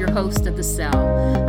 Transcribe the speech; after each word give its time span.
your 0.00 0.10
host 0.12 0.46
of 0.46 0.56
The 0.56 0.64
Cell. 0.64 0.96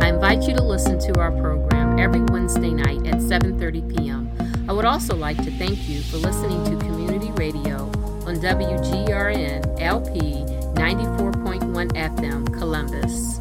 I 0.02 0.08
invite 0.08 0.42
you 0.42 0.54
to 0.54 0.62
listen 0.62 0.98
to 0.98 1.18
our 1.18 1.32
program 1.32 1.98
every 1.98 2.20
Wednesday 2.20 2.70
night 2.70 3.06
at 3.06 3.14
7:30 3.14 3.96
p.m. 3.96 4.30
I 4.68 4.74
would 4.74 4.84
also 4.84 5.16
like 5.16 5.38
to 5.38 5.50
thank 5.52 5.88
you 5.88 6.02
for 6.02 6.18
listening 6.18 6.62
to 6.66 6.84
Community 6.84 7.30
Radio 7.32 7.86
on 8.26 8.36
WGRN 8.36 9.80
LP 9.80 10.44
94.1 10.74 11.92
FM 11.92 12.52
Columbus. 12.52 13.40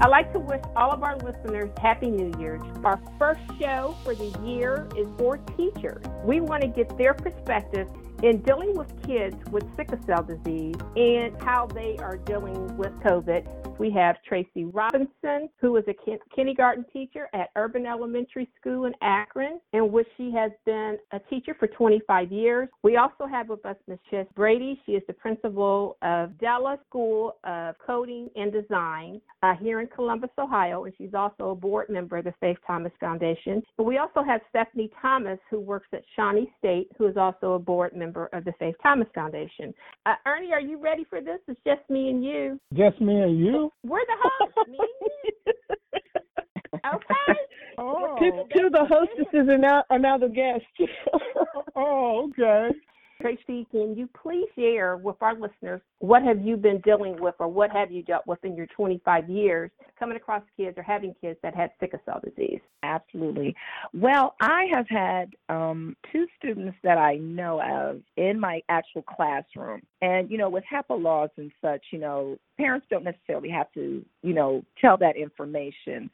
I'd 0.00 0.10
like 0.10 0.32
to 0.32 0.38
wish 0.38 0.62
all 0.76 0.92
of 0.92 1.02
our 1.02 1.16
listeners 1.16 1.68
Happy 1.80 2.08
New 2.08 2.32
Year. 2.40 2.60
Our 2.84 3.00
first 3.18 3.40
show 3.60 3.96
for 4.04 4.14
the 4.14 4.30
year 4.44 4.88
is 4.96 5.08
for 5.18 5.38
teachers. 5.56 6.04
We 6.24 6.40
want 6.40 6.62
to 6.62 6.68
get 6.68 6.96
their 6.96 7.14
perspective 7.14 7.88
in 8.22 8.40
dealing 8.42 8.76
with 8.76 8.90
kids 9.04 9.36
with 9.50 9.64
sickle 9.74 9.98
cell 10.06 10.22
disease 10.22 10.76
and 10.96 11.40
how 11.42 11.66
they 11.66 11.96
are 11.98 12.16
dealing 12.16 12.76
with 12.76 12.92
COVID. 13.00 13.71
We 13.82 13.90
have 13.90 14.22
Tracy 14.22 14.64
Robinson, 14.66 15.48
who 15.60 15.76
is 15.76 15.82
a 15.88 15.94
kin- 16.04 16.20
kindergarten 16.32 16.84
teacher 16.92 17.28
at 17.34 17.50
Urban 17.56 17.84
Elementary 17.84 18.48
School 18.60 18.84
in 18.84 18.92
Akron, 19.02 19.60
in 19.72 19.90
which 19.90 20.06
she 20.16 20.30
has 20.30 20.52
been 20.64 20.98
a 21.10 21.18
teacher 21.18 21.56
for 21.58 21.66
25 21.66 22.30
years. 22.30 22.68
We 22.84 22.96
also 22.96 23.26
have 23.26 23.48
with 23.48 23.66
us 23.66 23.74
Ms. 23.88 23.98
Chess 24.08 24.26
Brady. 24.36 24.80
She 24.86 24.92
is 24.92 25.02
the 25.08 25.12
principal 25.14 25.96
of 26.00 26.38
Della 26.38 26.78
School 26.88 27.38
of 27.42 27.74
Coding 27.84 28.30
and 28.36 28.52
Design 28.52 29.20
uh, 29.42 29.54
here 29.60 29.80
in 29.80 29.88
Columbus, 29.88 30.30
Ohio, 30.38 30.84
and 30.84 30.94
she's 30.96 31.12
also 31.12 31.50
a 31.50 31.54
board 31.56 31.90
member 31.90 32.18
of 32.18 32.24
the 32.24 32.34
Faith 32.38 32.58
Thomas 32.64 32.92
Foundation. 33.00 33.64
But 33.76 33.82
we 33.82 33.98
also 33.98 34.22
have 34.22 34.42
Stephanie 34.50 34.92
Thomas, 35.02 35.40
who 35.50 35.58
works 35.58 35.88
at 35.92 36.04
Shawnee 36.14 36.52
State, 36.56 36.86
who 36.96 37.08
is 37.08 37.16
also 37.16 37.54
a 37.54 37.58
board 37.58 37.96
member 37.96 38.26
of 38.32 38.44
the 38.44 38.52
Faith 38.60 38.76
Thomas 38.80 39.08
Foundation. 39.12 39.74
Uh, 40.06 40.14
Ernie, 40.24 40.52
are 40.52 40.60
you 40.60 40.80
ready 40.80 41.02
for 41.10 41.20
this? 41.20 41.40
It's 41.48 41.58
just 41.66 41.80
me 41.90 42.10
and 42.10 42.24
you. 42.24 42.60
Just 42.74 43.00
me 43.00 43.20
and 43.22 43.36
you? 43.36 43.71
We're 43.82 44.04
the 44.06 44.16
hosts, 44.22 44.56
me 44.68 44.78
and 44.78 45.10
you. 45.24 45.52
Okay. 46.94 47.38
Oh, 47.78 48.16
Two, 48.18 48.44
two 48.54 48.66
of 48.66 48.72
the 48.72 48.84
hostesses 48.84 49.48
are 49.48 49.58
now 49.58 49.84
are 49.90 49.98
now 49.98 50.18
the 50.18 50.28
guests. 50.28 50.66
oh, 51.76 52.30
okay. 52.30 52.70
Tracy, 53.22 53.66
can 53.70 53.96
you 53.96 54.08
please 54.20 54.48
share 54.56 54.96
with 54.96 55.16
our 55.20 55.34
listeners 55.34 55.80
what 56.00 56.22
have 56.24 56.40
you 56.40 56.56
been 56.56 56.80
dealing 56.80 57.20
with 57.20 57.36
or 57.38 57.46
what 57.46 57.70
have 57.70 57.92
you 57.92 58.02
dealt 58.02 58.26
with 58.26 58.44
in 58.44 58.56
your 58.56 58.66
25 58.66 59.28
years 59.30 59.70
coming 59.96 60.16
across 60.16 60.42
kids 60.56 60.76
or 60.76 60.82
having 60.82 61.14
kids 61.20 61.38
that 61.42 61.54
had 61.54 61.70
sickle 61.78 62.00
cell 62.04 62.20
disease? 62.24 62.60
Absolutely. 62.82 63.54
Well, 63.94 64.34
I 64.40 64.64
have 64.74 64.88
had 64.88 65.34
um, 65.48 65.96
two 66.12 66.26
students 66.36 66.76
that 66.82 66.98
I 66.98 67.14
know 67.16 67.62
of 67.62 68.02
in 68.16 68.40
my 68.40 68.60
actual 68.68 69.02
classroom. 69.02 69.82
And, 70.00 70.28
you 70.28 70.36
know, 70.36 70.50
with 70.50 70.64
HIPAA 70.70 71.00
laws 71.00 71.30
and 71.36 71.52
such, 71.60 71.84
you 71.92 72.00
know, 72.00 72.36
parents 72.58 72.86
don't 72.90 73.04
necessarily 73.04 73.50
have 73.50 73.70
to, 73.74 74.04
you 74.22 74.34
know, 74.34 74.64
tell 74.80 74.96
that 74.98 75.16
information 75.16 76.10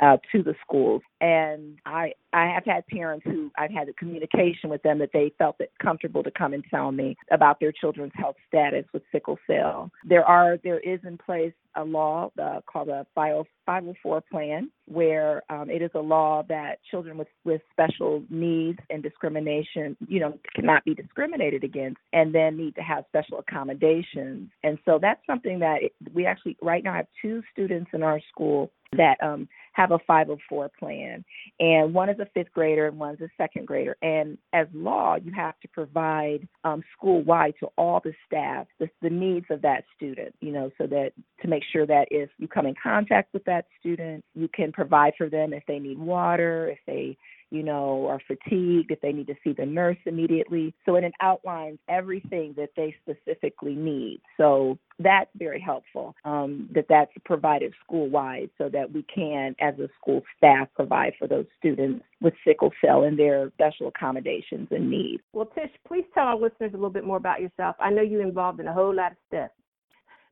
uh, 0.00 0.16
to 0.32 0.42
the 0.42 0.54
schools. 0.66 1.02
And 1.20 1.78
I 1.86 2.12
I 2.32 2.46
have 2.46 2.64
had 2.64 2.86
parents 2.86 3.24
who 3.24 3.50
I've 3.56 3.70
had 3.70 3.88
the 3.88 3.92
communication 3.92 4.70
with 4.70 4.82
them 4.82 4.98
that 4.98 5.10
they 5.12 5.32
felt 5.38 5.56
it 5.60 5.70
comfortable 5.80 6.22
to 6.22 6.30
come 6.30 6.54
and 6.54 6.64
tell 6.70 6.90
me 6.90 7.16
about 7.30 7.60
their 7.60 7.72
children's 7.72 8.12
health 8.14 8.36
status 8.48 8.84
with 8.92 9.02
sickle 9.12 9.38
cell. 9.46 9.90
There 10.04 10.24
are 10.24 10.58
there 10.64 10.80
is 10.80 11.00
in 11.04 11.18
place 11.18 11.52
a 11.76 11.84
law 11.84 12.30
uh, 12.40 12.60
called 12.66 12.88
a 12.88 13.06
504 13.14 14.22
plan 14.30 14.70
where 14.86 15.42
um, 15.48 15.70
it 15.70 15.82
is 15.82 15.90
a 15.94 16.00
law 16.00 16.42
that 16.48 16.78
children 16.90 17.16
with 17.16 17.28
with 17.44 17.62
special 17.70 18.22
needs 18.30 18.78
and 18.90 19.02
discrimination 19.02 19.96
you 20.06 20.20
know 20.20 20.38
cannot 20.54 20.84
be 20.84 20.94
discriminated 20.94 21.64
against 21.64 21.98
and 22.12 22.34
then 22.34 22.56
need 22.56 22.74
to 22.74 22.82
have 22.82 23.04
special 23.08 23.38
accommodations 23.38 24.50
and 24.62 24.78
so 24.84 24.98
that's 25.00 25.24
something 25.26 25.58
that 25.60 25.82
it, 25.82 25.92
we 26.12 26.26
actually 26.26 26.56
right 26.60 26.84
now 26.84 26.92
have 26.92 27.06
two 27.20 27.42
students 27.52 27.90
in 27.94 28.02
our 28.02 28.20
school 28.30 28.70
that 28.96 29.16
um, 29.22 29.48
have 29.72 29.90
a 29.90 29.98
504 30.06 30.70
plan 30.78 31.24
and 31.60 31.94
one 31.94 32.08
is 32.08 32.18
a 32.18 32.26
fifth 32.34 32.52
grader 32.52 32.86
and 32.86 32.98
one's 32.98 33.20
a 33.20 33.28
second 33.36 33.66
grader. 33.66 33.96
And 34.02 34.38
as 34.52 34.66
law, 34.72 35.16
you 35.16 35.32
have 35.32 35.58
to 35.60 35.68
provide 35.68 36.46
um, 36.64 36.82
school 36.96 37.22
wide 37.22 37.54
to 37.60 37.68
all 37.76 38.00
the 38.02 38.12
staff 38.26 38.66
the, 38.78 38.88
the 39.00 39.10
needs 39.10 39.46
of 39.50 39.62
that 39.62 39.84
student, 39.96 40.34
you 40.40 40.52
know, 40.52 40.70
so 40.78 40.86
that 40.86 41.12
to 41.40 41.48
make 41.48 41.62
sure 41.72 41.86
that 41.86 42.08
if 42.10 42.30
you 42.38 42.48
come 42.48 42.66
in 42.66 42.74
contact 42.82 43.32
with 43.32 43.44
that 43.44 43.66
student, 43.80 44.24
you 44.34 44.48
can 44.48 44.72
provide 44.72 45.12
for 45.16 45.28
them 45.28 45.52
if 45.52 45.62
they 45.66 45.78
need 45.78 45.98
water, 45.98 46.68
if 46.68 46.78
they 46.86 47.16
you 47.52 47.62
know, 47.62 48.06
are 48.08 48.20
fatigued, 48.26 48.90
if 48.90 49.00
they 49.00 49.12
need 49.12 49.26
to 49.26 49.34
see 49.44 49.52
the 49.52 49.66
nurse 49.66 49.98
immediately. 50.06 50.74
So 50.86 50.94
it 50.96 51.04
outlines 51.20 51.78
everything 51.88 52.54
that 52.56 52.70
they 52.76 52.94
specifically 53.02 53.74
need. 53.74 54.20
So 54.36 54.78
that's 54.98 55.30
very 55.36 55.60
helpful 55.60 56.14
um, 56.24 56.68
that 56.74 56.86
that's 56.88 57.12
provided 57.24 57.74
school 57.84 58.08
wide 58.08 58.50
so 58.56 58.68
that 58.70 58.90
we 58.90 59.04
can, 59.14 59.54
as 59.60 59.78
a 59.78 59.88
school 60.00 60.22
staff, 60.36 60.68
provide 60.74 61.12
for 61.18 61.28
those 61.28 61.46
students 61.58 62.04
with 62.20 62.34
sickle 62.46 62.70
cell 62.84 63.04
and 63.04 63.18
their 63.18 63.50
special 63.54 63.88
accommodations 63.88 64.68
and 64.70 64.90
needs. 64.90 65.22
Well, 65.32 65.46
Tish, 65.54 65.70
please 65.86 66.04
tell 66.14 66.24
our 66.24 66.36
listeners 66.36 66.70
a 66.72 66.76
little 66.76 66.90
bit 66.90 67.04
more 67.04 67.18
about 67.18 67.40
yourself. 67.40 67.76
I 67.78 67.90
know 67.90 68.02
you're 68.02 68.22
involved 68.22 68.60
in 68.60 68.66
a 68.66 68.72
whole 68.72 68.94
lot 68.94 69.12
of 69.12 69.18
stuff, 69.28 69.50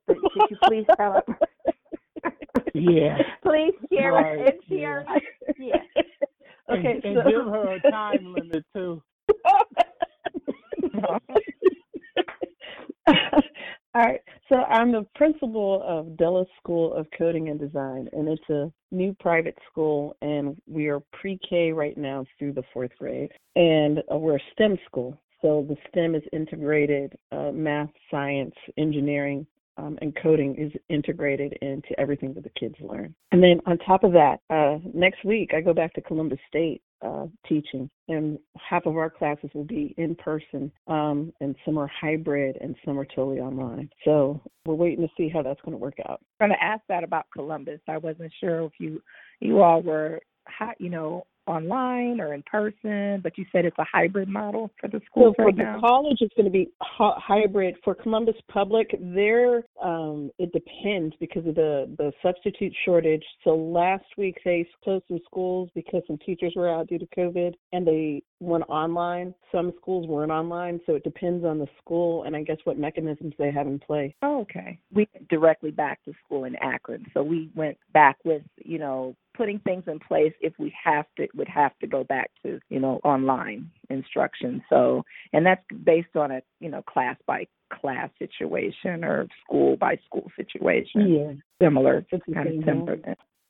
but 0.06 0.16
could 0.16 0.50
you 0.50 0.56
please 0.64 0.86
tell 0.96 1.18
us? 1.18 1.24
Yeah. 2.74 3.18
please 3.42 3.74
share 3.92 4.12
Right, 4.12 4.38
and 4.38 4.52
share. 4.68 5.04
Yeah. 5.58 6.02
Okay, 6.70 7.00
and, 7.02 7.04
and 7.04 7.16
so- 7.24 7.30
give 7.30 7.46
her 7.46 7.74
a 7.74 7.90
time 7.90 8.34
limit 8.34 8.64
too. 8.74 9.02
All 13.92 14.02
right. 14.04 14.20
So 14.48 14.56
I'm 14.56 14.92
the 14.92 15.04
principal 15.16 15.82
of 15.84 16.16
Della 16.16 16.44
School 16.58 16.94
of 16.94 17.08
Coding 17.16 17.48
and 17.48 17.58
Design, 17.58 18.08
and 18.12 18.28
it's 18.28 18.48
a 18.48 18.70
new 18.92 19.16
private 19.18 19.58
school, 19.70 20.16
and 20.22 20.56
we 20.68 20.86
are 20.86 21.00
pre-K 21.12 21.72
right 21.72 21.96
now 21.98 22.24
through 22.38 22.52
the 22.52 22.62
fourth 22.72 22.92
grade, 22.98 23.32
and 23.56 23.98
uh, 24.12 24.16
we're 24.16 24.36
a 24.36 24.42
STEM 24.52 24.78
school. 24.86 25.18
So 25.42 25.66
the 25.68 25.76
STEM 25.88 26.14
is 26.14 26.22
integrated 26.32 27.16
uh, 27.32 27.50
math, 27.52 27.90
science, 28.10 28.54
engineering, 28.76 29.44
um, 29.80 29.98
and 30.00 30.16
coding 30.22 30.54
is 30.56 30.72
integrated 30.88 31.56
into 31.62 31.98
everything 31.98 32.34
that 32.34 32.44
the 32.44 32.50
kids 32.50 32.74
learn. 32.80 33.14
And 33.32 33.42
then 33.42 33.60
on 33.66 33.78
top 33.78 34.04
of 34.04 34.12
that, 34.12 34.40
uh, 34.50 34.78
next 34.94 35.24
week 35.24 35.50
I 35.56 35.60
go 35.60 35.72
back 35.72 35.94
to 35.94 36.00
Columbus 36.00 36.38
State 36.48 36.82
uh, 37.02 37.26
teaching, 37.48 37.88
and 38.08 38.38
half 38.58 38.84
of 38.84 38.94
our 38.96 39.08
classes 39.08 39.48
will 39.54 39.64
be 39.64 39.94
in 39.96 40.14
person, 40.16 40.70
um, 40.86 41.32
and 41.40 41.56
some 41.64 41.78
are 41.78 41.90
hybrid, 41.98 42.58
and 42.60 42.76
some 42.84 42.98
are 42.98 43.06
totally 43.06 43.40
online. 43.40 43.88
So 44.04 44.42
we're 44.66 44.74
waiting 44.74 45.06
to 45.06 45.12
see 45.16 45.30
how 45.30 45.42
that's 45.42 45.60
going 45.62 45.72
to 45.72 45.78
work 45.78 45.96
out. 46.08 46.20
I'm 46.40 46.48
going 46.48 46.58
to 46.58 46.64
ask 46.64 46.82
that 46.88 47.02
about 47.02 47.24
Columbus. 47.32 47.80
I 47.88 47.96
wasn't 47.96 48.32
sure 48.38 48.64
if 48.64 48.72
you 48.78 49.00
you 49.40 49.62
all 49.62 49.80
were, 49.80 50.20
hi- 50.46 50.74
you 50.78 50.90
know, 50.90 51.26
online 51.50 52.20
or 52.20 52.34
in 52.34 52.42
person, 52.42 53.20
but 53.22 53.36
you 53.36 53.44
said 53.52 53.64
it's 53.64 53.78
a 53.78 53.84
hybrid 53.90 54.28
model 54.28 54.70
for 54.80 54.88
the 54.88 54.98
So 54.98 55.04
schools 55.10 55.34
for 55.36 55.46
right 55.46 55.56
the 55.56 55.62
now. 55.64 55.80
college, 55.80 56.18
it's 56.20 56.34
going 56.34 56.44
to 56.44 56.50
be 56.50 56.70
hybrid. 56.80 57.76
For 57.84 57.94
Columbus 57.94 58.36
Public, 58.48 58.94
there 59.00 59.64
um, 59.82 60.30
it 60.38 60.52
depends 60.52 61.14
because 61.20 61.46
of 61.46 61.54
the 61.54 61.92
the 61.98 62.12
substitute 62.22 62.72
shortage. 62.84 63.24
So 63.44 63.54
last 63.54 64.04
week 64.16 64.38
they 64.44 64.66
closed 64.84 65.04
some 65.08 65.20
schools 65.24 65.70
because 65.74 66.02
some 66.06 66.18
teachers 66.18 66.52
were 66.56 66.68
out 66.68 66.88
due 66.88 66.98
to 66.98 67.06
COVID, 67.16 67.54
and 67.72 67.86
they 67.86 68.22
went 68.40 68.64
online. 68.68 69.34
Some 69.52 69.72
schools 69.80 70.06
weren't 70.06 70.32
online, 70.32 70.80
so 70.86 70.94
it 70.94 71.04
depends 71.04 71.44
on 71.44 71.58
the 71.58 71.66
school 71.82 72.24
and 72.24 72.34
I 72.36 72.42
guess 72.42 72.58
what 72.64 72.78
mechanisms 72.78 73.34
they 73.38 73.50
have 73.50 73.66
in 73.66 73.78
place. 73.78 74.12
Oh, 74.22 74.40
okay. 74.42 74.78
We 74.92 75.08
went 75.14 75.28
directly 75.28 75.70
back 75.70 76.02
to 76.04 76.12
school 76.24 76.44
in 76.44 76.56
Akron, 76.56 77.06
so 77.12 77.22
we 77.22 77.50
went 77.54 77.76
back 77.92 78.16
with 78.24 78.42
you 78.64 78.78
know 78.78 79.14
putting 79.40 79.58
things 79.60 79.84
in 79.86 79.98
place 79.98 80.34
if 80.42 80.52
we 80.58 80.70
have 80.84 81.06
to 81.16 81.26
would 81.34 81.48
have 81.48 81.72
to 81.78 81.86
go 81.86 82.04
back 82.04 82.30
to 82.42 82.60
you 82.68 82.78
know 82.78 83.00
online 83.04 83.70
instruction. 83.88 84.62
So 84.68 85.02
and 85.32 85.46
that's 85.46 85.64
based 85.82 86.14
on 86.14 86.30
a 86.30 86.40
you 86.60 86.68
know 86.68 86.82
class 86.82 87.16
by 87.26 87.46
class 87.80 88.10
situation 88.18 89.02
or 89.02 89.26
school 89.42 89.78
by 89.78 89.96
school 90.04 90.30
situation. 90.36 91.08
Yeah, 91.08 91.32
Similar, 91.66 92.04
It's 92.12 92.24
kind 92.34 92.48
of 92.48 92.54
here. 92.54 92.62
similar. 92.66 92.98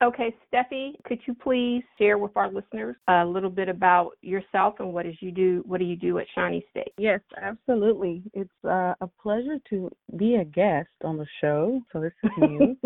Okay, 0.01 0.33
Steffi, 0.51 0.93
could 1.05 1.19
you 1.27 1.35
please 1.35 1.83
share 1.99 2.17
with 2.17 2.35
our 2.35 2.49
listeners 2.51 2.95
a 3.07 3.23
little 3.23 3.51
bit 3.51 3.69
about 3.69 4.11
yourself 4.21 4.75
and 4.79 4.93
what 4.93 5.05
is 5.05 5.13
you 5.19 5.31
do? 5.31 5.61
What 5.67 5.79
do 5.79 5.85
you 5.85 5.95
do 5.95 6.17
at 6.17 6.25
Shawnee 6.33 6.65
State? 6.71 6.93
Yes, 6.97 7.19
absolutely. 7.39 8.23
It's 8.33 8.49
uh, 8.63 8.93
a 8.99 9.07
pleasure 9.21 9.57
to 9.69 9.91
be 10.17 10.35
a 10.35 10.45
guest 10.45 10.89
on 11.03 11.17
the 11.17 11.27
show. 11.41 11.81
So 11.91 11.99
this 12.01 12.13
is 12.23 12.31
new. 12.39 12.77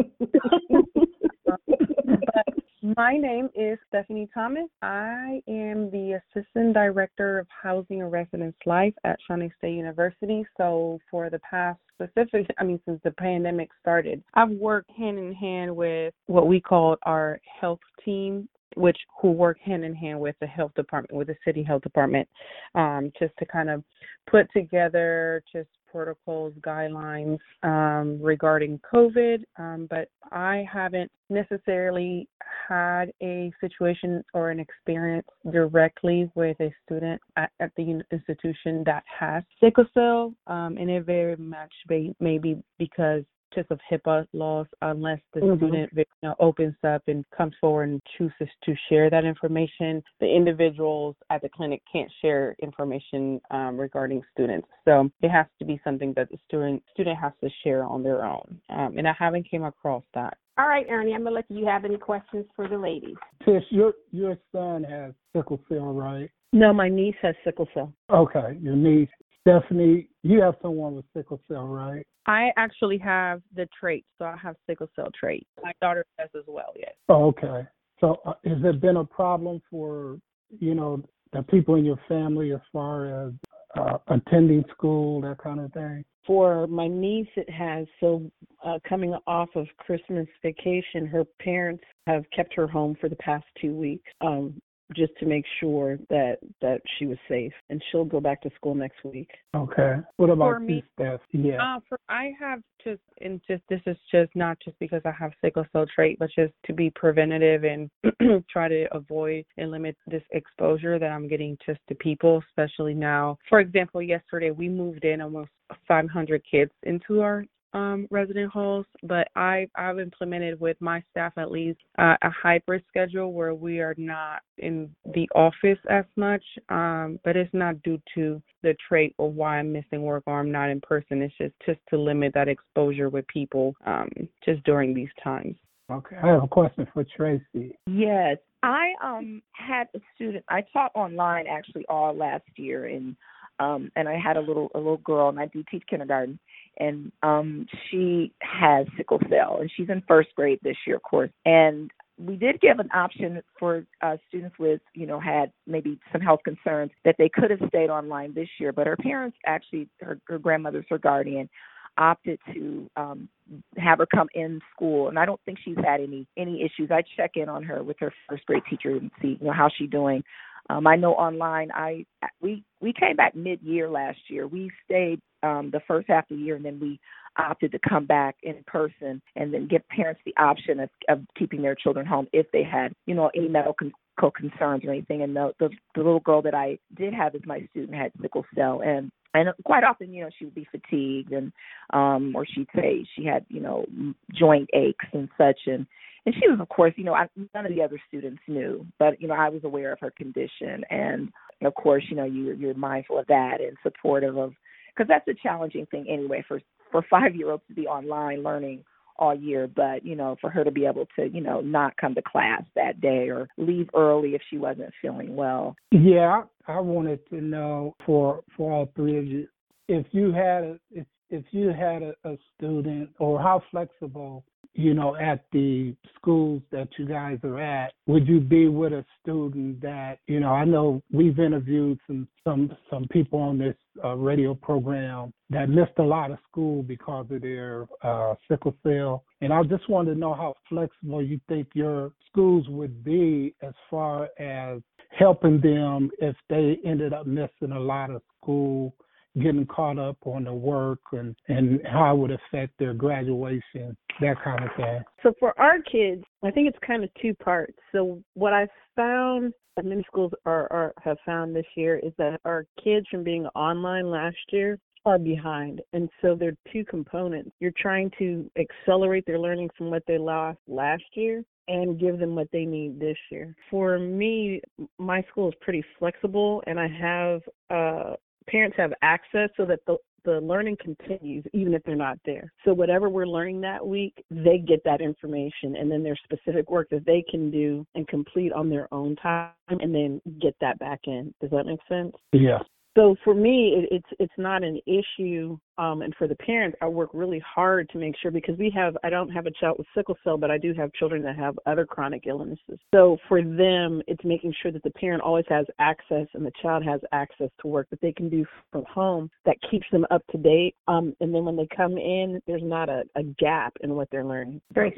My 2.96 3.18
name 3.18 3.50
is 3.56 3.78
Stephanie 3.90 4.30
Thomas. 4.34 4.70
I 4.82 5.42
am 5.48 5.90
the 5.92 6.22
Assistant 6.36 6.74
Director 6.74 7.40
of 7.40 7.48
Housing 7.50 8.02
and 8.02 8.12
Residence 8.12 8.56
Life 8.66 8.94
at 9.04 9.18
Shawnee 9.28 9.52
State 9.58 9.74
University. 9.74 10.46
So 10.58 11.00
for 11.12 11.30
the 11.30 11.40
past 11.40 11.80
specific, 11.94 12.48
I 12.58 12.64
mean, 12.64 12.80
since 12.86 13.02
the 13.04 13.12
pandemic 13.12 13.70
started, 13.82 14.24
I've 14.34 14.52
worked 14.52 14.92
hand 14.92 15.20
in 15.20 15.34
hand 15.34 15.76
with 15.76 16.14
what 16.28 16.48
we 16.48 16.62
call 16.62 16.96
our 17.04 17.40
health 17.60 17.80
team 18.04 18.48
which 18.76 18.98
who 19.22 19.32
work 19.32 19.58
hand 19.60 19.86
in 19.86 19.96
hand 19.96 20.20
with 20.20 20.36
the 20.42 20.48
health 20.48 20.74
department, 20.76 21.18
with 21.18 21.28
the 21.28 21.36
city 21.46 21.64
health 21.64 21.82
department, 21.82 22.28
um, 22.76 23.10
just 23.18 23.34
to 23.40 23.46
kind 23.46 23.70
of 23.70 23.82
put 24.30 24.48
together 24.52 25.42
just 25.52 25.70
protocols, 25.96 26.52
guidelines 26.60 27.38
um, 27.64 28.20
regarding 28.22 28.82
COVID, 28.94 29.46
um, 29.58 29.88
but 29.90 30.10
I 30.30 30.66
haven't 30.72 31.10
necessarily 31.30 32.28
had 32.68 33.06
a 33.24 33.50
situation 33.62 34.22
or 34.34 34.50
an 34.50 34.60
experience 34.60 35.26
directly 35.50 36.30
with 36.36 36.60
a 36.60 36.70
student 36.86 37.22
at, 37.38 37.50
at 37.62 37.72
the 37.78 38.02
institution 38.12 38.84
that 38.86 39.04
has 39.08 39.42
sickle 39.64 39.86
cell, 39.94 40.34
um, 40.48 40.76
and 40.78 40.90
it 40.90 41.06
very 41.06 41.38
much 41.38 41.72
may, 41.88 42.14
may 42.20 42.40
be 42.40 42.62
because 42.78 43.24
just 43.56 43.72
of 43.72 43.80
HIPAA 43.92 44.28
laws 44.34 44.68
unless 44.82 45.20
the 45.34 45.40
mm-hmm. 45.40 45.58
student 45.58 45.92
you 45.96 46.06
know, 46.22 46.36
opens 46.40 46.76
up 46.86 47.02
and 47.08 47.26
comes 47.36 47.54
forward 47.60 47.90
and 47.90 48.02
chooses 48.18 48.54
to 48.64 48.76
share 48.90 49.10
that 49.10 49.26
information. 49.26 50.04
The 50.20 50.28
individuals 50.28 51.16
at 51.30 51.42
the 51.42 51.50
clinic 51.50 51.82
can't 51.92 52.12
share 52.22 52.56
information 52.62 53.42
um, 53.52 53.78
regarding 53.80 54.22
students, 54.34 54.68
so 54.86 55.10
it 55.22 55.30
has 55.30 55.46
to 55.60 55.66
be 55.66 55.80
something 55.84 56.14
that 56.16 56.30
the 56.30 56.38
student 56.48 56.84
student 56.94 57.18
has 57.18 57.32
to 57.44 57.50
share 57.64 57.84
on 57.84 58.04
their 58.04 58.24
own. 58.26 58.60
Um, 58.70 58.98
and 58.98 59.08
I 59.08 59.14
haven't 59.18 59.50
came 59.50 59.64
across 59.64 60.04
that. 60.14 60.38
All 60.58 60.68
right, 60.68 60.86
Ernie, 60.90 61.14
I'm 61.14 61.24
gonna 61.24 61.36
let 61.36 61.46
you 61.50 61.66
have 61.66 61.84
any 61.86 61.98
questions 61.98 62.46
for 62.56 62.68
the 62.68 62.78
ladies. 62.78 63.16
Tish, 63.44 63.64
your 63.70 63.94
your 64.12 64.38
son 64.52 64.84
has 64.84 65.14
sickle 65.36 65.60
cell, 65.70 65.94
right? 65.94 66.30
No, 66.54 66.72
my 66.72 66.88
niece 66.88 67.16
has 67.22 67.36
sickle 67.44 67.68
cell. 67.74 67.94
Okay, 68.10 68.58
your 68.62 68.76
niece. 68.76 69.10
Stephanie, 69.42 70.08
you 70.26 70.42
have 70.42 70.56
someone 70.60 70.96
with 70.96 71.06
sickle 71.16 71.40
cell, 71.48 71.68
right? 71.68 72.06
I 72.26 72.50
actually 72.58 72.98
have 72.98 73.44
the 73.56 73.68
trait, 73.80 74.06
so 74.18 74.26
I 74.26 74.36
have 74.42 74.56
sickle 74.68 74.90
cell 74.96 75.10
trait. 75.18 75.46
My 75.64 75.72
daughter 75.82 76.04
does 76.18 76.30
as 76.36 76.46
well, 76.48 76.74
yes. 76.76 76.94
Oh, 77.10 77.28
okay. 77.28 77.68
So 78.00 78.22
uh, 78.26 78.34
has 78.44 78.58
it 78.64 78.82
been 78.82 78.98
a 78.98 79.06
problem 79.06 79.62
for, 79.70 80.18
you 80.60 80.74
know, 80.74 81.04
the 81.32 81.44
people 81.44 81.76
in 81.76 81.86
your 81.86 82.00
family 82.08 82.54
as 82.54 82.60
far 82.74 83.28
as 83.28 83.34
uh, 83.78 83.98
attending 84.08 84.64
school, 84.72 85.22
that 85.22 85.38
kind 85.38 85.60
of 85.60 85.72
thing? 85.74 86.04
For 86.26 86.66
my 86.66 86.88
niece, 86.88 87.28
it 87.36 87.50
has. 87.52 87.86
So, 88.00 88.32
uh, 88.66 88.80
coming 88.90 89.16
off 89.28 89.50
of 89.54 89.68
Christmas 89.78 90.28
vacation, 90.42 91.06
her 91.06 91.24
parents 91.40 91.84
have 92.08 92.24
kept 92.36 92.56
her 92.56 92.66
home 92.66 92.98
for 93.00 93.10
the 93.10 93.16
past 93.18 93.46
two 93.62 93.76
weeks. 93.76 94.12
Um, 94.22 94.60
just 94.96 95.14
to 95.20 95.26
make 95.26 95.46
sure 95.60 95.98
that 96.10 96.38
that 96.62 96.82
she 96.98 97.06
was 97.06 97.18
safe 97.28 97.54
and 97.70 97.82
she'll 97.92 98.06
go 98.06 98.20
back 98.20 98.42
to 98.42 98.50
school 98.56 98.76
next 98.76 99.04
week. 99.04 99.30
Okay. 99.56 99.96
What 100.18 100.30
about 100.30 100.54
for 100.56 100.60
me 100.60 100.84
Steph? 100.94 101.22
yeah. 101.32 101.76
uh 101.76 101.80
for 101.88 102.00
i 102.10 102.32
have 102.40 102.62
just 102.84 103.02
and 103.22 103.42
just 103.48 103.64
this 103.70 103.82
is 103.88 103.98
just 104.12 104.30
not 104.36 104.58
just 104.64 104.78
because 104.80 105.02
i 105.06 105.12
have 105.12 105.32
sickle 105.44 105.66
cell 105.72 105.86
trait 105.94 106.18
but 106.20 106.30
just 106.36 106.54
to 106.66 106.74
be 106.74 106.92
preventative 106.96 107.64
and 107.64 107.90
try 108.50 108.68
to 108.68 108.86
avoid 108.96 109.44
and 109.58 109.72
limit 109.72 109.96
this 110.08 110.24
exposure 110.32 111.00
that 111.00 111.12
i'm 111.12 111.28
getting 111.28 111.58
just 111.66 111.80
to 111.88 111.96
people 111.96 112.44
especially 112.50 112.94
now. 112.94 113.38
For 113.50 113.60
example 113.60 114.02
yesterday 114.02 114.52
we 114.52 114.70
moved 114.70 115.06
in 115.06 115.22
almost 115.22 115.50
500 115.88 116.42
kids 116.50 116.72
into 116.84 117.22
our 117.22 117.46
um, 117.76 118.08
resident 118.10 118.52
halls, 118.52 118.86
but 119.04 119.28
I, 119.36 119.68
I've 119.76 120.00
implemented 120.00 120.60
with 120.60 120.78
my 120.80 121.04
staff 121.12 121.34
at 121.38 121.52
least 121.52 121.80
uh, 122.00 122.16
a 122.22 122.30
hybrid 122.30 122.84
schedule 122.88 123.34
where 123.34 123.54
we 123.54 123.82
are 123.82 123.94
not 123.98 124.42
in 124.58 124.90
the 125.14 125.28
office 125.36 125.80
as 125.90 126.06
much. 126.16 126.44
Um, 126.70 127.20
but 127.26 127.36
it's 127.36 127.54
not 127.54 127.84
due 127.84 128.02
to 128.16 128.42
the 128.64 128.76
trait 128.88 129.14
of 129.20 129.34
why 129.34 129.60
I'm 129.60 129.74
missing 129.74 130.04
work 130.04 130.24
or 130.26 130.40
I'm 130.40 130.52
not 130.52 130.70
in 130.70 130.80
person. 130.80 131.22
It's 131.22 131.38
just 131.38 131.54
just 131.66 131.80
to 131.90 131.98
limit 131.98 132.34
that 132.34 132.48
exposure 132.48 133.10
with 133.10 133.28
people 133.28 133.76
um, 133.86 134.10
just 134.46 134.64
during 134.64 134.94
these 134.94 135.10
times. 135.22 135.56
Okay, 135.92 136.16
I 136.16 136.28
have 136.28 136.44
a 136.44 136.48
question 136.48 136.88
for 136.94 137.06
Tracy. 137.16 137.78
Yes, 137.86 138.38
I 138.64 138.94
um 139.04 139.42
had 139.52 139.88
a 139.96 140.00
student. 140.16 140.46
I 140.50 140.64
taught 140.74 140.92
online 140.96 141.46
actually 141.48 141.86
all 141.90 142.16
last 142.16 142.46
year, 142.56 142.86
and 142.86 143.16
um 143.60 143.92
and 143.96 144.08
I 144.10 144.18
had 144.18 144.38
a 144.38 144.42
little 144.42 144.72
a 144.74 144.80
little 144.80 144.98
girl, 144.98 145.30
and 145.30 145.40
I 145.40 145.46
do 145.46 145.64
teach 145.70 145.84
kindergarten, 145.88 146.40
and 146.78 147.12
um 147.24 147.66
she 147.90 148.34
has 148.42 148.88
sickle 148.98 149.20
cell 149.30 149.60
and 149.62 149.72
she's 149.76 149.90
in 149.90 150.02
first 150.08 150.30
grade 150.36 150.60
this 150.64 150.78
year 150.86 150.98
of 150.98 151.04
course 151.04 151.32
and 151.46 151.92
we 152.18 152.36
did 152.36 152.62
give 152.62 152.80
an 152.80 152.90
option 152.94 153.42
for 153.60 153.86
uh, 154.02 154.16
students 154.28 154.58
with, 154.58 154.80
you 154.94 155.06
know, 155.06 155.20
had 155.20 155.52
maybe 155.68 156.00
some 156.12 156.22
health 156.22 156.40
concerns 156.46 156.92
that 157.04 157.16
they 157.18 157.30
could 157.30 157.52
have 157.52 157.60
stayed 157.68 157.90
online 157.90 158.34
this 158.34 158.48
year, 158.58 158.72
but 158.72 158.88
her 158.88 158.96
parents 158.96 159.38
actually, 159.46 159.90
her, 160.02 160.18
her 160.28 160.40
grandmother's 160.40 160.86
her 160.90 160.98
guardian, 160.98 161.50
opted 161.98 162.40
to 162.54 162.90
um 162.98 163.30
have 163.78 164.00
her 164.00 164.08
come 164.14 164.28
in 164.34 164.60
school 164.74 165.08
and 165.08 165.18
I 165.18 165.26
don't 165.26 165.40
think 165.46 165.60
she's 165.64 165.78
had 165.78 166.02
any 166.02 166.28
any 166.38 166.62
issues. 166.62 166.92
I 166.92 167.04
check 167.16 167.32
in 167.36 167.48
on 167.48 167.64
her 167.64 167.84
with 167.84 167.98
her 168.00 168.14
first 168.30 168.46
grade 168.46 168.64
teacher 168.70 168.92
and 168.92 169.12
see, 169.22 169.38
you 169.40 169.48
know, 169.48 169.54
how 169.54 169.70
she's 169.78 169.90
doing. 169.90 170.24
Um 170.70 170.88
I 170.88 170.98
know 170.98 171.14
online 171.14 171.72
I 171.74 172.06
we 172.42 172.64
we 172.82 172.92
came 172.92 173.16
back 173.16 173.34
mid 173.36 173.62
year 173.62 173.90
last 173.90 174.20
year. 174.30 174.46
We 174.46 174.72
stayed 174.84 175.22
um, 175.46 175.70
the 175.72 175.82
first 175.88 176.08
half 176.08 176.30
of 176.30 176.38
the 176.38 176.44
year, 176.44 176.56
and 176.56 176.66
then 176.66 176.80
we 176.80 177.00
opted 177.38 177.72
to 177.72 177.80
come 177.88 178.06
back 178.06 178.36
in 178.44 178.64
person 178.66 179.22
and 179.36 179.54
then 179.54 179.68
give 179.68 179.88
parents 179.90 180.22
the 180.26 180.34
option 180.42 180.80
of, 180.80 180.90
of 181.10 181.20
keeping 181.38 181.62
their 181.62 181.76
children 181.76 182.06
home 182.06 182.28
if 182.34 182.50
they 182.52 182.64
had, 182.64 182.94
you 183.06 183.14
know, 183.14 183.30
any 183.36 183.48
medical 183.48 183.92
concerns 184.32 184.84
or 184.86 184.92
anything. 184.92 185.22
And 185.22 185.36
the, 185.36 185.52
the 185.60 185.70
the 185.96 186.02
little 186.02 186.22
girl 186.22 186.42
that 186.42 186.54
I 186.54 186.78
did 186.96 187.14
have 187.14 187.36
as 187.36 187.42
my 187.46 187.68
student 187.72 187.98
had 187.98 188.12
sickle 188.22 188.46
cell, 188.56 188.82
and 188.84 189.12
and 189.34 189.50
quite 189.66 189.84
often, 189.84 190.14
you 190.14 190.24
know, 190.24 190.30
she 190.38 190.46
would 190.46 190.56
be 190.56 190.68
fatigued, 190.72 191.32
and 191.34 191.52
um, 191.92 192.34
or 192.36 192.46
she'd 192.46 192.70
say 192.76 193.06
she 193.16 193.26
had, 193.26 193.46
you 193.50 193.62
know, 193.62 193.86
joint 194.34 194.70
aches 194.74 195.06
and 195.14 195.28
such, 195.38 195.60
and 195.68 195.86
and 196.26 196.34
she 196.40 196.48
was, 196.50 196.60
of 196.60 196.70
course, 196.70 196.94
you 196.96 197.04
know, 197.04 197.14
I, 197.14 197.28
none 197.54 197.66
of 197.66 197.76
the 197.76 197.84
other 197.84 198.02
students 198.08 198.42
knew, 198.48 198.86
but 198.98 199.22
you 199.22 199.28
know, 199.28 199.36
I 199.36 199.50
was 199.50 199.64
aware 199.64 199.92
of 199.92 200.00
her 200.00 200.12
condition, 200.12 200.84
and 200.90 201.30
of 201.64 201.76
course, 201.76 202.04
you 202.10 202.16
know, 202.16 202.24
you 202.24 202.54
you're 202.54 202.74
mindful 202.74 203.20
of 203.20 203.28
that 203.28 203.60
and 203.60 203.78
supportive 203.84 204.38
of 204.38 204.54
because 204.96 205.08
that's 205.08 205.28
a 205.28 205.34
challenging 205.42 205.86
thing 205.88 206.06
anyway 206.10 206.44
for 206.48 206.62
for 206.92 207.04
five 207.10 207.36
year 207.36 207.52
olds 207.52 207.64
to 207.68 207.74
be 207.74 207.88
online 207.88 208.44
learning 208.44 208.84
all 209.18 209.36
year 209.36 209.68
but 209.68 210.06
you 210.06 210.16
know 210.16 210.36
for 210.42 210.50
her 210.50 210.64
to 210.64 210.72
be 210.72 210.86
able 210.86 211.08
to 211.18 211.30
you 211.30 211.42
know 211.42 211.62
not 211.62 211.96
come 211.98 212.14
to 212.16 212.22
class 212.22 212.64
that 212.76 213.00
day 213.00 213.30
or 213.30 213.48
leave 213.58 213.90
early 213.96 214.36
if 214.36 214.42
she 214.50 214.58
wasn't 214.58 214.92
feeling 215.02 215.36
well. 215.36 215.76
Yeah 215.92 216.44
i 216.68 216.80
wanted 216.80 217.28
to 217.30 217.42
know 217.42 217.96
for 218.06 218.42
for 218.58 218.72
all 218.72 218.92
three 218.96 219.18
of 219.18 219.26
you 219.26 219.48
if 219.88 220.06
you 220.12 220.32
had 220.32 220.64
a 220.64 220.80
if 220.92 221.06
if 221.30 221.44
you 221.52 221.70
had 221.70 222.04
a, 222.04 222.14
a 222.24 222.38
student 222.56 223.10
or 223.20 223.42
how 223.42 223.62
flexible 223.72 224.44
you 224.76 224.94
know, 224.94 225.16
at 225.16 225.46
the 225.54 225.96
schools 226.18 226.62
that 226.72 226.90
you 227.00 227.06
guys 227.06 227.40
are 227.44 227.60
at, 227.60 227.94
would 228.08 228.28
you 228.28 228.42
be 228.42 228.68
with 228.68 228.92
a 228.92 229.06
student 229.22 229.82
that, 229.82 230.20
you 230.28 230.42
know, 230.42 230.50
I 230.50 230.66
know 230.66 231.02
we've 231.12 231.40
interviewed 231.40 231.98
some 232.06 232.28
some 232.44 232.76
some 232.90 233.08
people 233.10 233.40
on 233.40 233.58
this 233.58 233.76
uh, 234.04 234.16
radio 234.16 234.54
program 234.54 235.34
that 235.50 235.70
missed 235.70 235.98
a 235.98 236.04
lot 236.04 236.30
of 236.30 236.38
school 236.50 236.84
because 236.84 237.26
of 237.32 237.42
their 237.42 237.88
uh, 238.04 238.36
sickle 238.50 238.76
cell, 238.84 239.24
and 239.42 239.54
I 239.54 239.64
just 239.64 239.90
wanted 239.90 240.14
to 240.14 240.20
know 240.20 240.34
how 240.34 240.56
flexible 240.68 241.22
you 241.22 241.40
think 241.48 241.70
your 241.74 242.12
schools 242.30 242.68
would 242.68 243.04
be 243.04 243.56
as 243.62 243.74
far 243.90 244.30
as 244.38 244.82
helping 245.10 245.62
them 245.62 246.12
if 246.20 246.36
they 246.50 246.78
ended 246.86 247.14
up 247.14 247.26
missing 247.26 247.72
a 247.72 247.80
lot 247.80 248.10
of 248.10 248.22
school 248.42 248.94
getting 249.42 249.66
caught 249.66 250.00
up 250.00 250.18
on 250.26 250.46
the 250.46 250.54
work 250.54 251.00
and 251.12 251.36
and 251.48 251.82
how 251.86 252.16
it 252.16 252.18
would 252.18 252.32
affect 252.32 252.78
their 252.80 252.94
graduation, 252.94 253.96
that 254.22 254.36
kind 254.44 254.64
of 254.64 254.70
thing. 254.78 255.04
So 255.24 255.34
for 255.40 255.60
our 255.60 255.82
kids, 255.82 256.24
I 256.44 256.52
think 256.52 256.68
it's 256.68 256.78
kind 256.86 257.04
of 257.04 257.10
two 257.22 257.34
parts. 257.34 257.78
So 257.92 258.22
what 258.34 258.54
I 258.54 258.68
found 258.96 259.54
that 259.76 259.86
many 259.86 260.04
schools 260.08 260.32
are, 260.46 260.72
are 260.72 260.94
have 261.04 261.18
found 261.26 261.56
this 261.56 261.66
year 261.76 262.00
is 262.00 262.14
that 262.18 262.40
our 262.46 262.66
kids 262.82 263.08
from 263.10 263.24
being 263.24 263.46
online 263.48 264.10
last 264.10 264.38
year 264.52 264.80
are 265.06 265.20
behind. 265.20 265.82
And 265.94 266.10
so 266.22 266.36
there 266.36 266.50
are 266.50 266.72
two 266.72 266.84
components. 266.86 267.52
You're 267.60 267.74
trying 267.78 268.12
to 268.18 268.50
accelerate 268.58 269.26
their 269.26 269.40
learning 269.40 269.70
from 269.78 269.92
what 269.92 270.04
they 270.08 270.18
lost 270.18 270.58
last 270.68 271.04
year 271.14 271.44
and 271.68 272.00
give 272.00 272.20
them 272.20 272.36
what 272.36 272.48
they 272.52 272.66
need 272.66 273.00
this 273.00 273.18
year. 273.32 273.56
For 273.70 274.00
me, 274.00 274.62
my 274.98 275.24
school 275.30 275.50
is 275.50 275.56
pretty 275.62 275.84
flexible 276.00 276.64
and 276.68 276.80
I 276.80 276.88
have 276.88 277.42
uh 277.70 278.16
parents 278.50 278.78
have 278.78 278.94
access 279.02 279.50
so 279.58 279.66
that 279.66 279.80
the 279.88 279.98
the 280.26 280.42
learning 280.42 280.76
continues 280.82 281.46
even 281.54 281.74
if 281.74 281.84
they're 281.84 281.96
not 281.96 282.18
there. 282.26 282.52
So 282.66 282.74
whatever 282.74 283.10
we're 283.10 283.28
learning 283.28 283.62
that 283.62 283.86
week, 283.86 284.26
they 284.32 284.58
get 284.58 284.84
that 284.84 285.00
information 285.00 285.76
and 285.76 285.90
then 285.90 286.04
there's 286.04 286.20
specific 286.24 286.70
work 286.70 286.90
that 286.90 287.06
they 287.06 287.24
can 287.30 287.52
do 287.52 287.86
and 287.96 288.08
complete 288.08 288.52
on 288.52 288.70
their 288.70 288.92
own 288.92 289.16
time 289.18 289.52
and 289.70 289.94
then 289.94 290.20
get 290.42 290.56
that 290.62 290.80
back 290.80 291.02
in. 291.06 291.34
Does 291.42 291.52
that 291.52 291.66
make 291.66 291.80
sense? 291.88 292.14
Yeah. 292.34 292.60
So 292.96 293.16
for 293.24 293.34
me, 293.34 293.76
it, 293.78 293.90
it's 293.92 294.10
it's 294.20 294.34
not 294.38 294.64
an 294.64 294.80
issue 294.86 295.58
um, 295.78 296.02
and 296.02 296.16
for 296.16 296.28
the 296.28 296.36
parents, 296.36 296.78
I 296.82 296.88
work 296.88 297.10
really 297.14 297.40
hard 297.46 297.90
to 297.90 297.98
make 297.98 298.16
sure 298.22 298.32
because 298.32 298.58
we 298.58 298.72
have, 298.76 298.96
I 299.04 299.10
don't 299.10 299.30
have 299.30 299.46
a 299.46 299.52
child 299.52 299.78
with 299.78 299.88
sickle 299.96 300.18
cell, 300.24 300.38
but 300.38 300.50
I 300.50 300.58
do 300.58 300.74
have 300.74 300.94
children 300.94 301.22
that 301.24 301.36
have 301.36 301.60
other 301.66 301.86
chronic 301.86 302.24
illnesses. 302.28 302.80
So 302.94 303.18
for 303.28 303.42
them, 303.42 304.02
it's 304.08 304.24
making 304.24 304.54
sure 304.62 304.72
that 304.72 304.84
the 304.84 304.92
parent 304.92 305.22
always 305.22 305.46
has 305.50 305.66
access 305.80 306.28
and 306.34 306.46
the 306.46 306.52
child 306.62 306.84
has 306.86 307.02
access 307.12 307.50
to 307.62 307.68
work 307.68 307.88
that 307.90 308.00
they 308.02 308.14
can 308.14 308.30
do 308.30 308.46
from 308.72 308.86
home 308.86 309.30
that 309.46 309.58
keeps 309.70 309.86
them 309.92 310.06
up 310.12 310.22
to 310.32 310.38
date. 310.38 310.76
Um, 310.88 311.14
and 311.20 311.34
then 311.36 311.44
when 311.44 311.58
they 311.58 311.68
come 311.76 311.98
in, 311.98 312.42
there's 312.48 312.64
not 312.64 312.88
a, 312.88 313.04
a 313.16 313.24
gap 313.24 313.74
in 313.82 313.96
what 313.96 314.08
they're 314.12 314.26
learning. 314.26 314.62
Very 314.72 314.96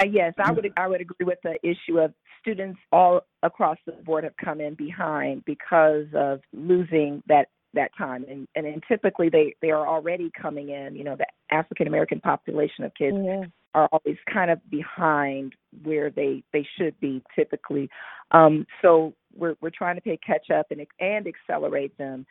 uh, 0.00 0.04
yes, 0.10 0.34
I 0.38 0.50
would 0.52 0.70
I 0.76 0.86
would 0.88 1.00
agree 1.00 1.24
with 1.24 1.38
the 1.42 1.56
issue 1.62 2.00
of 2.00 2.12
students 2.46 2.78
all 2.92 3.22
across 3.42 3.76
the 3.86 3.92
board 3.92 4.24
have 4.24 4.36
come 4.42 4.60
in 4.60 4.74
behind 4.74 5.44
because 5.44 6.06
of 6.14 6.40
losing 6.52 7.22
that 7.26 7.48
that 7.74 7.90
time. 7.98 8.24
And 8.28 8.46
and, 8.54 8.66
and 8.66 8.82
typically 8.88 9.28
they 9.28 9.54
they 9.60 9.70
are 9.70 9.86
already 9.86 10.30
coming 10.40 10.70
in 10.70 10.94
you 10.94 11.04
know 11.04 11.16
the 11.16 11.26
african 11.50 11.86
american 11.86 12.20
population 12.20 12.84
of 12.84 12.92
kids 12.94 13.16
yeah. 13.20 13.44
are 13.74 13.88
always 13.92 14.16
kind 14.32 14.50
of 14.50 14.58
behind 14.70 15.54
where 15.82 16.10
they 16.10 16.42
they 16.52 16.66
should 16.78 16.98
be 17.00 17.22
typically. 17.34 17.88
Um 18.30 18.66
so 18.80 19.12
we're 19.34 19.56
we're 19.60 19.70
trying 19.70 19.96
to 19.96 20.02
pay 20.02 20.18
catch 20.24 20.50
up 20.50 20.66
and 20.70 20.86
and 21.00 21.26
accelerate 21.26 21.96
them. 21.98 22.26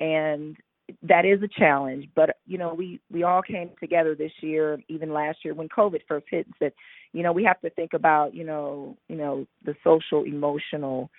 And 0.00 0.56
that 1.02 1.24
is 1.24 1.42
a 1.42 1.48
challenge 1.48 2.08
but 2.14 2.36
you 2.46 2.58
know 2.58 2.74
we 2.74 3.00
we 3.10 3.22
all 3.22 3.42
came 3.42 3.70
together 3.80 4.14
this 4.14 4.32
year 4.40 4.78
even 4.88 5.12
last 5.12 5.38
year 5.44 5.54
when 5.54 5.68
covid 5.68 6.00
first 6.08 6.26
hit 6.30 6.46
and 6.46 6.54
said 6.58 6.72
you 7.12 7.22
know 7.22 7.32
we 7.32 7.44
have 7.44 7.60
to 7.60 7.70
think 7.70 7.92
about 7.92 8.34
you 8.34 8.44
know 8.44 8.96
you 9.08 9.16
know 9.16 9.46
the 9.64 9.74
social 9.84 10.24
emotional 10.24 11.10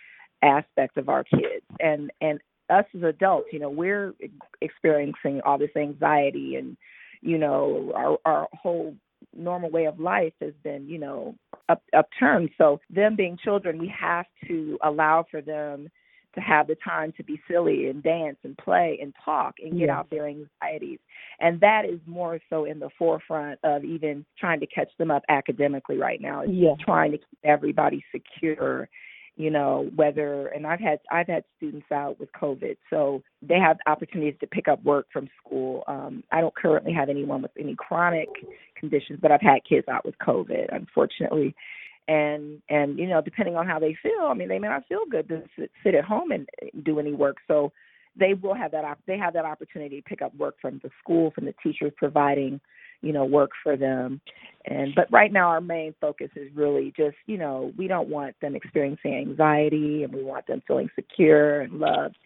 aspect 0.43 0.97
of 0.97 1.09
our 1.09 1.23
kids 1.23 1.65
and 1.79 2.11
and 2.21 2.39
us 2.69 2.85
as 2.95 3.03
adults 3.03 3.47
you 3.51 3.59
know 3.59 3.69
we're 3.69 4.13
experiencing 4.61 5.41
all 5.45 5.57
this 5.57 5.75
anxiety 5.75 6.55
and 6.55 6.77
you 7.21 7.37
know 7.37 7.91
our 7.95 8.17
our 8.25 8.47
whole 8.53 8.95
normal 9.35 9.69
way 9.69 9.85
of 9.85 9.99
life 9.99 10.33
has 10.41 10.53
been 10.63 10.87
you 10.87 10.97
know 10.97 11.35
up 11.69 11.81
upturned. 11.93 12.49
So 12.57 12.79
them 12.89 13.15
being 13.15 13.37
children 13.43 13.77
we 13.77 13.91
have 13.99 14.25
to 14.47 14.77
allow 14.83 15.25
for 15.29 15.41
them 15.41 15.89
to 16.35 16.41
have 16.41 16.67
the 16.67 16.75
time 16.83 17.13
to 17.17 17.23
be 17.23 17.39
silly 17.49 17.87
and 17.87 18.01
dance 18.03 18.37
and 18.43 18.57
play 18.57 18.97
and 19.01 19.13
talk 19.23 19.55
and 19.63 19.73
get 19.73 19.87
yeah. 19.87 19.97
out 19.97 20.09
their 20.09 20.27
anxieties. 20.27 20.99
And 21.39 21.59
that 21.61 21.83
is 21.85 21.99
more 22.05 22.39
so 22.49 22.65
in 22.65 22.79
the 22.79 22.89
forefront 22.97 23.59
of 23.63 23.83
even 23.83 24.25
trying 24.39 24.59
to 24.61 24.67
catch 24.67 24.89
them 24.97 25.11
up 25.11 25.23
academically 25.29 25.97
right 25.97 26.21
now. 26.21 26.41
It's 26.41 26.51
yeah. 26.53 26.73
trying 26.83 27.11
to 27.11 27.17
keep 27.17 27.39
everybody 27.43 28.03
secure 28.11 28.89
you 29.37 29.49
know 29.49 29.89
whether 29.95 30.47
and 30.47 30.67
i've 30.67 30.79
had 30.79 30.99
i've 31.09 31.27
had 31.27 31.43
students 31.57 31.89
out 31.91 32.19
with 32.19 32.29
covid 32.33 32.75
so 32.89 33.23
they 33.41 33.57
have 33.57 33.77
opportunities 33.87 34.35
to 34.39 34.47
pick 34.47 34.67
up 34.67 34.83
work 34.83 35.07
from 35.11 35.27
school 35.39 35.83
um 35.87 36.23
i 36.31 36.41
don't 36.41 36.55
currently 36.55 36.91
have 36.91 37.09
anyone 37.09 37.41
with 37.41 37.51
any 37.57 37.75
chronic 37.75 38.27
conditions 38.75 39.19
but 39.21 39.31
i've 39.31 39.41
had 39.41 39.59
kids 39.67 39.87
out 39.87 40.05
with 40.05 40.15
covid 40.17 40.65
unfortunately 40.75 41.55
and 42.11 42.61
and 42.69 42.99
you 42.99 43.07
know 43.07 43.21
depending 43.21 43.55
on 43.55 43.65
how 43.65 43.79
they 43.79 43.95
feel 44.03 44.25
i 44.29 44.33
mean 44.33 44.49
they 44.49 44.59
may 44.59 44.67
not 44.67 44.85
feel 44.87 45.05
good 45.09 45.27
to 45.29 45.43
sit, 45.83 45.95
at 45.95 46.03
home 46.03 46.31
and 46.31 46.47
uh, 46.61 46.67
do 46.83 46.99
any 46.99 47.13
work. 47.13 47.37
So 47.47 47.71
they 48.19 48.33
will 48.33 48.53
have 48.53 48.71
that 48.71 48.97
they 49.07 49.17
have 49.17 49.33
that 49.33 49.45
opportunity 49.45 50.01
to 50.01 50.09
pick 50.09 50.21
up 50.21 50.35
work 50.35 50.55
from 50.61 50.81
the 50.83 50.89
school 51.01 51.31
from 51.31 51.45
the 51.45 51.55
teachers 51.63 51.93
providing 51.95 52.59
you 53.01 53.13
know 53.13 53.23
work 53.23 53.51
for 53.63 53.77
them. 53.77 54.19
And 54.65 54.93
but 54.93 55.11
right 55.11 55.31
now 55.31 55.47
our 55.47 55.61
main 55.61 55.95
focus 56.01 56.29
is 56.35 56.49
really 56.53 56.93
just 56.97 57.15
you 57.27 57.37
know 57.37 57.71
we 57.77 57.87
don't 57.87 58.09
want 58.09 58.35
them 58.41 58.55
experiencing 58.55 59.15
anxiety 59.15 60.03
and 60.03 60.13
we 60.13 60.23
want 60.23 60.47
them 60.47 60.61
feeling 60.67 60.89
secure 60.95 61.61
and 61.61 61.79
loved 61.79 62.17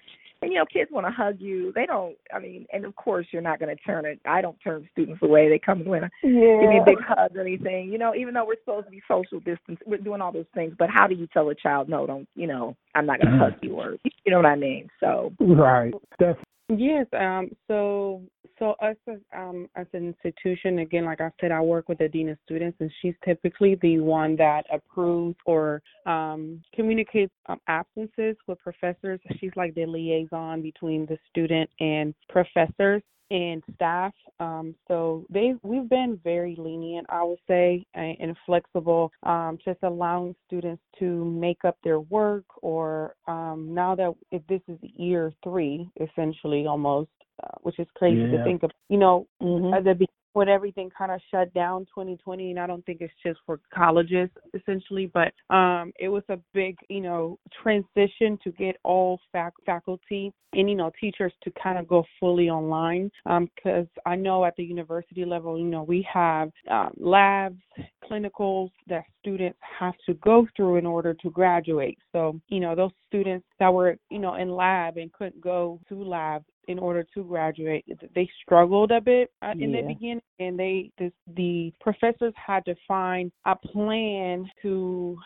and 0.46 0.54
you 0.54 0.60
know 0.60 0.66
kids 0.66 0.92
want 0.92 1.08
to 1.08 1.12
hug 1.12 1.38
you. 1.40 1.72
They 1.74 1.86
don't 1.86 2.16
i 2.34 2.40
mean 2.40 2.66
and 2.72 2.86
of 2.86 2.96
course 2.96 3.28
you're 3.32 3.42
not 3.42 3.60
going 3.60 3.76
to 3.76 3.84
turn 3.84 4.06
it. 4.06 4.20
I 4.26 4.42
don't 4.42 4.58
turn 4.64 4.88
students 4.92 5.22
away. 5.22 5.50
They 5.50 5.60
come 5.60 5.82
and 5.82 5.88
yeah. 5.88 6.60
give 6.62 6.70
me 6.70 6.80
a 6.82 6.86
big 6.86 7.00
hug 7.02 7.36
or 7.36 7.42
anything. 7.42 7.92
You 7.92 7.98
know 7.98 8.14
even 8.16 8.34
though 8.34 8.46
we're 8.46 8.60
supposed 8.60 8.86
to 8.86 8.92
be 8.92 9.02
social 9.08 9.40
distance 9.40 9.80
we're 9.86 9.98
doing 9.98 10.22
all 10.22 10.32
those 10.32 10.46
things 10.54 10.74
but 10.78 10.90
how 10.90 11.08
do 11.08 11.16
you 11.16 11.28
tell 11.28 11.50
a 11.50 11.56
child 11.56 11.90
no 11.90 12.06
don't 12.06 12.28
you 12.36 12.48
know 12.48 12.76
i'm 12.94 13.06
not 13.06 13.20
going 13.20 13.32
to 13.32 13.38
mm-hmm. 13.38 13.54
hug 13.54 13.60
you 13.62 13.74
or 13.74 13.98
you 14.04 14.32
know 14.32 14.38
what 14.38 14.46
i 14.46 14.56
mean? 14.56 14.90
So 15.00 15.34
right. 15.40 15.94
Definitely 16.20 16.45
Yes, 16.68 17.06
um, 17.14 17.52
so 17.68 18.24
so 18.58 18.72
us 18.82 18.96
as 19.08 19.20
um 19.38 19.70
as 19.76 19.86
an 19.94 20.08
institution, 20.08 20.80
again, 20.80 21.06
like 21.06 21.22
I 21.22 21.30
said, 21.40 21.52
I 21.52 21.62
work 21.62 21.88
with 21.88 22.00
the 22.00 22.10
dean 22.10 22.30
of 22.30 22.40
students, 22.44 22.78
and 22.80 22.92
she's 23.02 23.14
typically 23.24 23.76
the 23.84 24.00
one 24.00 24.36
that 24.38 24.66
approves 24.74 25.36
or 25.46 25.84
um, 26.08 26.64
communicates 26.74 27.34
um, 27.48 27.60
absences 27.68 28.36
with 28.48 28.58
professors. 28.60 29.20
She's 29.40 29.52
like 29.56 29.76
the 29.76 29.86
liaison 29.86 30.64
between 30.64 31.06
the 31.06 31.20
student 31.30 31.70
and 31.80 32.16
professors 32.30 33.04
and 33.32 33.64
staff. 33.76 34.14
Um, 34.40 34.76
so 34.88 35.26
they 35.30 35.54
we've 35.64 35.90
been 35.90 36.20
very 36.24 36.56
lenient, 36.58 37.08
I 37.10 37.24
would 37.24 37.40
say, 37.48 37.86
and, 37.94 38.18
and 38.20 38.38
flexible, 38.46 39.12
um, 39.24 39.58
just 39.64 39.80
allowing 39.84 40.36
students 40.48 40.82
to 41.00 41.26
make 41.26 41.64
up 41.66 41.78
their 41.84 42.00
work. 42.00 42.46
Or 42.62 43.16
um, 43.28 43.70
now 43.74 43.96
that 43.96 44.14
if 44.32 44.42
this 44.48 44.62
is 44.68 44.78
year 44.82 45.32
three, 45.44 45.90
essentially 46.00 46.68
almost, 46.68 47.10
uh, 47.44 47.58
which 47.62 47.80
is 47.80 47.88
crazy 47.96 48.22
yeah. 48.22 48.38
to 48.38 48.44
think 48.44 48.64
of. 48.64 48.72
You 48.90 48.98
know, 48.98 49.28
mm-hmm. 49.42 49.74
at 49.74 49.84
the 49.84 50.08
when 50.36 50.50
everything 50.50 50.90
kind 50.96 51.12
of 51.12 51.22
shut 51.32 51.54
down 51.54 51.82
2020 51.86 52.52
and 52.52 52.60
i 52.60 52.68
don't 52.68 52.86
think 52.86 53.00
it's 53.00 53.14
just 53.26 53.40
for 53.46 53.60
colleges 53.74 54.30
essentially 54.54 55.10
but 55.14 55.34
um 55.56 55.94
it 55.98 56.10
was 56.10 56.24
a 56.30 56.38
big 56.54 56.76
you 56.90 57.00
know 57.00 57.40
transition 57.64 58.38
to 58.44 58.52
get 58.52 58.76
all 58.84 59.20
fac- 59.32 59.54
faculty 59.66 60.34
and 60.54 60.70
you 60.70 60.76
know 60.76 60.92
teachers 61.00 61.32
to 61.42 61.52
kind 61.62 61.78
of 61.78 61.88
go 61.88 62.04
fully 62.20 62.50
online 62.50 63.10
because 63.24 63.88
um, 64.06 64.12
i 64.12 64.16
know 64.16 64.44
at 64.44 64.56
the 64.58 64.64
university 64.64 65.24
level 65.24 65.58
you 65.58 65.66
know 65.66 65.84
we 65.84 66.06
have 66.12 66.52
um, 66.70 66.92
labs 66.98 67.62
clinicals 68.10 68.72
that 68.88 69.04
students 69.20 69.58
have 69.80 69.94
to 70.06 70.14
go 70.16 70.48
through 70.56 70.78
in 70.78 70.86
order 70.86 71.14
to 71.14 71.30
graduate. 71.30 71.98
So 72.12 72.40
you 72.50 72.60
know 72.60 72.76
those 72.76 72.92
students 73.08 73.46
that 73.60 73.74
were 73.74 73.98
you 74.10 74.20
know 74.20 74.36
in 74.36 74.52
lab 74.52 74.98
and 74.98 75.12
couldn't 75.14 75.42
go 75.42 75.80
to 75.90 76.04
lab 76.04 76.44
in 76.68 76.80
order 76.80 77.06
to 77.14 77.24
graduate. 77.24 77.86
They 78.14 78.30
struggled 78.42 78.92
a 78.92 79.02
bit 79.02 79.32
uh, 79.42 79.52
in 79.52 79.72
yeah. 79.72 79.82
the 79.82 79.88
beginning, 79.88 80.22
and 80.40 80.58
they 80.60 80.92
this, 80.98 81.12
the 81.36 81.74
professors 81.82 82.34
had 82.36 82.66
to 82.66 82.76
find 82.88 83.32
a 83.46 83.56
plan 83.56 84.50
to 84.62 85.18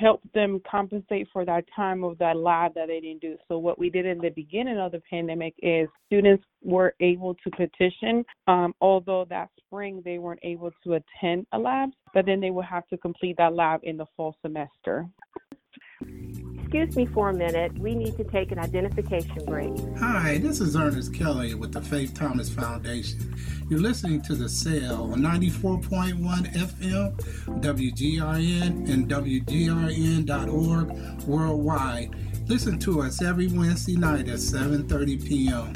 help 0.00 0.20
them 0.34 0.60
compensate 0.68 1.28
for 1.32 1.44
that 1.44 1.64
time 1.74 2.04
of 2.04 2.18
that 2.18 2.36
lab 2.36 2.74
that 2.74 2.88
they 2.88 3.00
didn't 3.00 3.20
do. 3.20 3.36
So 3.48 3.58
what 3.58 3.78
we 3.78 3.90
did 3.90 4.06
in 4.06 4.18
the 4.18 4.30
beginning 4.30 4.78
of 4.78 4.92
the 4.92 5.02
pandemic 5.10 5.54
is 5.62 5.88
students 6.06 6.44
were 6.62 6.94
able 7.00 7.34
to 7.34 7.50
petition, 7.50 8.24
um, 8.46 8.74
although 8.80 9.26
that 9.30 9.48
spring 9.58 10.02
they 10.04 10.18
weren't 10.18 10.40
able 10.42 10.70
to 10.84 10.94
attend 10.94 11.46
a 11.52 11.58
lab, 11.58 11.90
but 12.14 12.26
then 12.26 12.40
they 12.40 12.50
would 12.50 12.64
have 12.64 12.86
to 12.88 12.96
complete 12.98 13.36
that 13.38 13.54
lab 13.54 13.80
in 13.82 13.96
the 13.96 14.06
fall 14.16 14.36
semester. 14.42 15.06
Excuse 16.68 16.96
me 16.96 17.06
for 17.06 17.30
a 17.30 17.34
minute. 17.34 17.72
We 17.78 17.94
need 17.94 18.18
to 18.18 18.24
take 18.24 18.52
an 18.52 18.58
identification 18.58 19.42
break. 19.46 19.72
Hi, 19.96 20.36
this 20.36 20.60
is 20.60 20.76
Ernest 20.76 21.14
Kelly 21.14 21.54
with 21.54 21.72
the 21.72 21.80
Faith 21.80 22.12
Thomas 22.12 22.50
Foundation. 22.50 23.34
You're 23.70 23.80
listening 23.80 24.20
to 24.24 24.34
The 24.34 24.50
Cell 24.50 25.10
on 25.10 25.20
94.1 25.20 26.18
FM, 26.52 27.16
WGRN, 27.62 28.86
and 28.86 29.08
WGRN.org 29.08 30.90
worldwide. 31.22 32.14
Listen 32.48 32.78
to 32.80 33.00
us 33.00 33.22
every 33.22 33.46
Wednesday 33.46 33.96
night 33.96 34.28
at 34.28 34.36
7.30 34.36 35.26
p.m. 35.26 35.72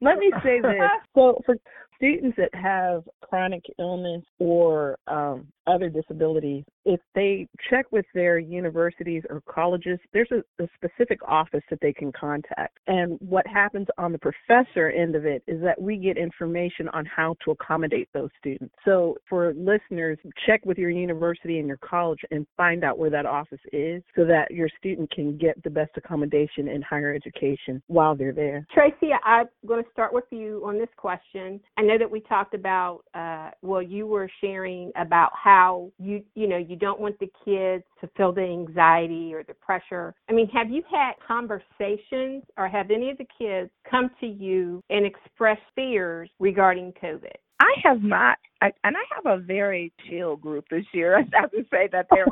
Let 0.00 0.18
me 0.18 0.30
say 0.44 0.60
this. 0.60 0.78
so 1.16 1.40
for 1.44 1.56
students 1.96 2.36
that 2.36 2.54
have 2.54 3.02
chronic 3.20 3.64
illness 3.80 4.22
or 4.38 4.96
um, 5.08 5.48
other 5.68 5.88
disabilities, 5.88 6.64
if 6.84 7.00
they 7.14 7.46
check 7.70 7.86
with 7.92 8.06
their 8.14 8.38
universities 8.38 9.22
or 9.28 9.42
colleges, 9.48 9.98
there's 10.12 10.30
a, 10.32 10.62
a, 10.62 10.68
specific 10.76 11.18
office 11.26 11.62
that 11.70 11.80
they 11.82 11.92
can 11.92 12.12
contact. 12.12 12.78
And 12.86 13.18
what 13.20 13.46
happens 13.46 13.86
on 13.98 14.12
the 14.12 14.18
professor 14.18 14.90
end 14.90 15.16
of 15.16 15.26
it 15.26 15.42
is 15.46 15.60
that 15.62 15.80
we 15.80 15.96
get 15.96 16.16
information 16.16 16.88
on 16.90 17.04
how 17.04 17.34
to 17.44 17.50
accommodate 17.50 18.08
those 18.14 18.30
students. 18.38 18.74
So 18.84 19.16
for 19.28 19.52
listeners, 19.54 20.18
check 20.46 20.64
with 20.64 20.78
your 20.78 20.90
university 20.90 21.58
and 21.58 21.66
your 21.66 21.78
college 21.78 22.20
and 22.30 22.46
find 22.56 22.84
out 22.84 22.98
where 22.98 23.10
that 23.10 23.26
office 23.26 23.60
is 23.72 24.02
so 24.16 24.24
that 24.26 24.50
your 24.50 24.68
student 24.78 25.10
can 25.10 25.36
get 25.36 25.62
the 25.64 25.70
best 25.70 25.90
accommodation 25.96 26.68
in 26.68 26.80
higher 26.82 27.12
education 27.12 27.82
while 27.88 28.14
they're 28.14 28.32
there. 28.32 28.66
Tracy, 28.72 29.10
I'm 29.24 29.46
going 29.66 29.82
to 29.82 29.90
start 29.90 30.12
with 30.12 30.24
you 30.30 30.62
on 30.64 30.78
this 30.78 30.88
question. 30.96 31.60
I 31.76 31.82
know 31.82 31.98
that 31.98 32.10
we 32.10 32.20
talked 32.20 32.54
about, 32.54 33.00
uh, 33.14 33.50
well, 33.62 33.82
you 33.82 34.06
were 34.06 34.30
sharing 34.40 34.92
about 34.96 35.30
how 35.34 35.57
how 35.58 35.90
you 35.98 36.22
you 36.34 36.46
know 36.46 36.56
you 36.56 36.76
don't 36.76 37.00
want 37.00 37.18
the 37.18 37.30
kids 37.44 37.82
to 38.00 38.08
feel 38.16 38.32
the 38.32 38.42
anxiety 38.42 39.34
or 39.34 39.42
the 39.42 39.54
pressure. 39.54 40.14
I 40.28 40.32
mean, 40.32 40.48
have 40.50 40.70
you 40.70 40.82
had 40.90 41.14
conversations 41.26 42.44
or 42.56 42.68
have 42.68 42.90
any 42.90 43.10
of 43.10 43.18
the 43.18 43.26
kids 43.36 43.70
come 43.90 44.10
to 44.20 44.26
you 44.26 44.82
and 44.90 45.04
express 45.04 45.58
fears 45.74 46.30
regarding 46.38 46.92
COVID? 47.02 47.34
I 47.60 47.74
have 47.82 48.02
not, 48.04 48.38
I, 48.62 48.70
and 48.84 48.96
I 48.96 49.02
have 49.16 49.26
a 49.26 49.42
very 49.42 49.92
chill 50.08 50.36
group 50.36 50.66
this 50.70 50.84
year. 50.92 51.18
I 51.18 51.40
have 51.40 51.50
to 51.50 51.64
say 51.72 51.88
that 51.90 52.06
they're 52.10 52.26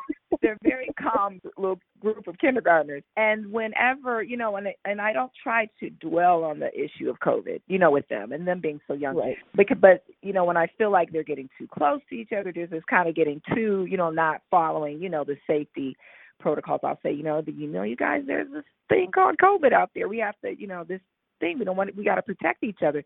they're 0.46 0.58
very 0.62 0.88
calm 1.00 1.40
little 1.56 1.80
group 1.98 2.28
of 2.28 2.38
kindergartners. 2.38 3.02
And 3.16 3.50
whenever 3.50 4.22
you 4.22 4.36
know, 4.36 4.54
and 4.56 4.68
and 4.84 5.00
I 5.00 5.12
don't 5.12 5.32
try 5.42 5.68
to 5.80 5.90
dwell 5.90 6.44
on 6.44 6.60
the 6.60 6.70
issue 6.72 7.10
of 7.10 7.18
COVID, 7.18 7.62
you 7.66 7.80
know, 7.80 7.90
with 7.90 8.06
them 8.06 8.30
and 8.30 8.46
them 8.46 8.60
being 8.60 8.80
so 8.86 8.94
young. 8.94 9.16
Right. 9.16 9.36
Because, 9.56 9.78
but 9.80 10.04
you 10.22 10.32
know, 10.32 10.44
when 10.44 10.56
I 10.56 10.68
feel 10.78 10.92
like 10.92 11.10
they're 11.10 11.24
getting 11.24 11.48
too 11.58 11.66
close 11.66 12.00
to 12.10 12.14
each 12.14 12.30
other, 12.38 12.52
there's 12.54 12.70
this 12.70 12.84
kind 12.88 13.08
of 13.08 13.16
getting 13.16 13.42
too, 13.54 13.86
you 13.90 13.96
know, 13.96 14.10
not 14.10 14.42
following, 14.48 15.02
you 15.02 15.08
know, 15.08 15.24
the 15.24 15.36
safety 15.48 15.96
protocols. 16.38 16.80
I'll 16.84 17.00
say, 17.02 17.12
you 17.12 17.24
know, 17.24 17.42
the, 17.42 17.50
you 17.50 17.66
know, 17.66 17.82
you 17.82 17.96
guys, 17.96 18.22
there's 18.24 18.50
this 18.52 18.64
thing 18.88 19.10
called 19.12 19.36
COVID 19.42 19.72
out 19.72 19.90
there. 19.96 20.06
We 20.06 20.18
have 20.18 20.38
to, 20.44 20.54
you 20.56 20.68
know, 20.68 20.84
this 20.84 21.00
thing. 21.40 21.58
We 21.58 21.64
don't 21.64 21.76
want 21.76 21.96
we 21.96 22.04
got 22.04 22.16
to 22.16 22.22
protect 22.22 22.62
each 22.62 22.80
other. 22.86 23.02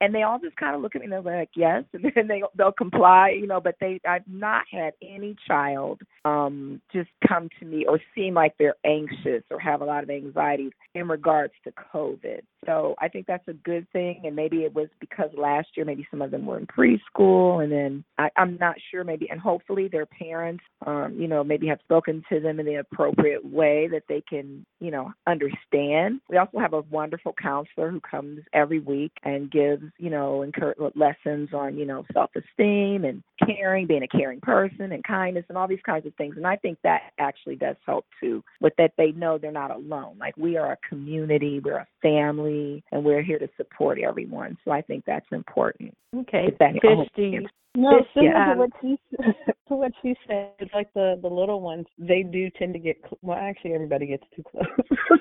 And 0.00 0.14
they 0.14 0.22
all 0.22 0.38
just 0.38 0.56
kind 0.56 0.74
of 0.74 0.82
look 0.82 0.94
at 0.94 1.00
me 1.00 1.06
and 1.06 1.12
they're 1.12 1.38
like, 1.38 1.50
yes, 1.56 1.84
and 1.92 2.04
then 2.14 2.28
they 2.28 2.42
they'll 2.56 2.72
comply, 2.72 3.30
you 3.38 3.46
know. 3.46 3.60
But 3.60 3.76
they, 3.80 4.00
I've 4.08 4.26
not 4.26 4.64
had 4.70 4.94
any 5.02 5.36
child 5.46 6.00
um 6.24 6.80
just 6.92 7.10
come 7.26 7.48
to 7.60 7.66
me 7.66 7.86
or 7.88 8.00
seem 8.14 8.34
like 8.34 8.54
they're 8.58 8.76
anxious 8.84 9.42
or 9.50 9.58
have 9.58 9.80
a 9.80 9.84
lot 9.84 10.02
of 10.02 10.10
anxiety 10.10 10.70
in 10.94 11.08
regards 11.08 11.52
to 11.64 11.72
COVID. 11.94 12.40
So 12.66 12.94
I 12.98 13.08
think 13.08 13.26
that's 13.26 13.46
a 13.48 13.52
good 13.52 13.86
thing, 13.92 14.22
and 14.24 14.34
maybe 14.34 14.58
it 14.58 14.74
was 14.74 14.88
because 15.00 15.30
last 15.36 15.68
year 15.76 15.84
maybe 15.84 16.06
some 16.10 16.22
of 16.22 16.30
them 16.30 16.46
were 16.46 16.58
in 16.58 16.66
preschool, 16.66 17.62
and 17.62 17.70
then 17.70 18.04
I, 18.18 18.30
I'm 18.36 18.56
not 18.58 18.76
sure 18.90 19.04
maybe, 19.04 19.28
and 19.30 19.40
hopefully 19.40 19.88
their 19.88 20.06
parents, 20.06 20.64
um, 20.86 21.16
you 21.18 21.28
know, 21.28 21.44
maybe 21.44 21.66
have 21.68 21.80
spoken 21.84 22.22
to 22.30 22.40
them 22.40 22.60
in 22.60 22.66
the 22.66 22.76
appropriate 22.76 23.44
way 23.44 23.88
that 23.92 24.04
they 24.08 24.22
can, 24.28 24.64
you 24.80 24.90
know, 24.90 25.12
understand. 25.26 26.20
We 26.28 26.38
also 26.38 26.58
have 26.58 26.72
a 26.72 26.82
wonderful 26.82 27.34
counselor 27.40 27.90
who 27.90 28.00
comes 28.00 28.40
every 28.52 28.80
week 28.80 29.12
and 29.24 29.50
gives, 29.50 29.83
you 29.98 30.10
know, 30.10 30.42
encourage 30.42 30.78
lessons 30.94 31.50
on, 31.52 31.76
you 31.76 31.86
know, 31.86 32.04
self-esteem 32.12 33.04
and 33.04 33.22
caring, 33.46 33.86
being 33.86 34.02
a 34.02 34.08
caring 34.08 34.40
person, 34.40 34.92
and 34.92 35.02
kindness, 35.04 35.44
and 35.48 35.58
all 35.58 35.68
these 35.68 35.78
kinds 35.84 36.06
of 36.06 36.14
things. 36.16 36.36
And 36.36 36.46
I 36.46 36.56
think 36.56 36.78
that 36.84 37.12
actually 37.18 37.56
does 37.56 37.76
help 37.86 38.06
too, 38.20 38.42
with 38.60 38.74
that 38.78 38.92
they 38.96 39.12
know 39.12 39.38
they're 39.38 39.52
not 39.52 39.70
alone. 39.70 40.16
Like 40.18 40.36
we 40.36 40.56
are 40.56 40.72
a 40.72 40.88
community, 40.88 41.60
we're 41.60 41.78
a 41.78 41.86
family, 42.02 42.82
and 42.92 43.04
we're 43.04 43.22
here 43.22 43.38
to 43.38 43.48
support 43.56 43.98
everyone. 43.98 44.56
So 44.64 44.70
I 44.70 44.82
think 44.82 45.04
that's 45.06 45.26
important. 45.32 45.94
Okay. 46.14 46.46
If 46.48 46.58
that 46.58 46.74
Tish, 46.74 47.08
do 47.16 47.22
you, 47.22 47.46
no, 47.76 47.98
Tish, 47.98 48.08
similar 48.14 48.32
yeah. 48.32 48.54
to 48.54 48.58
what 48.58 48.70
she 48.80 48.98
to 49.68 49.74
what 49.74 49.92
she 50.02 50.14
said. 50.26 50.50
It's 50.58 50.72
like 50.74 50.92
the 50.94 51.18
the 51.20 51.28
little 51.28 51.60
ones, 51.60 51.86
they 51.98 52.22
do 52.22 52.50
tend 52.50 52.72
to 52.74 52.78
get 52.78 52.96
cl- 53.02 53.18
well. 53.22 53.38
Actually, 53.38 53.74
everybody 53.74 54.06
gets 54.06 54.24
too 54.34 54.42
close, 54.42 54.64
so 54.78 54.84
you 54.90 54.96
have 55.10 55.13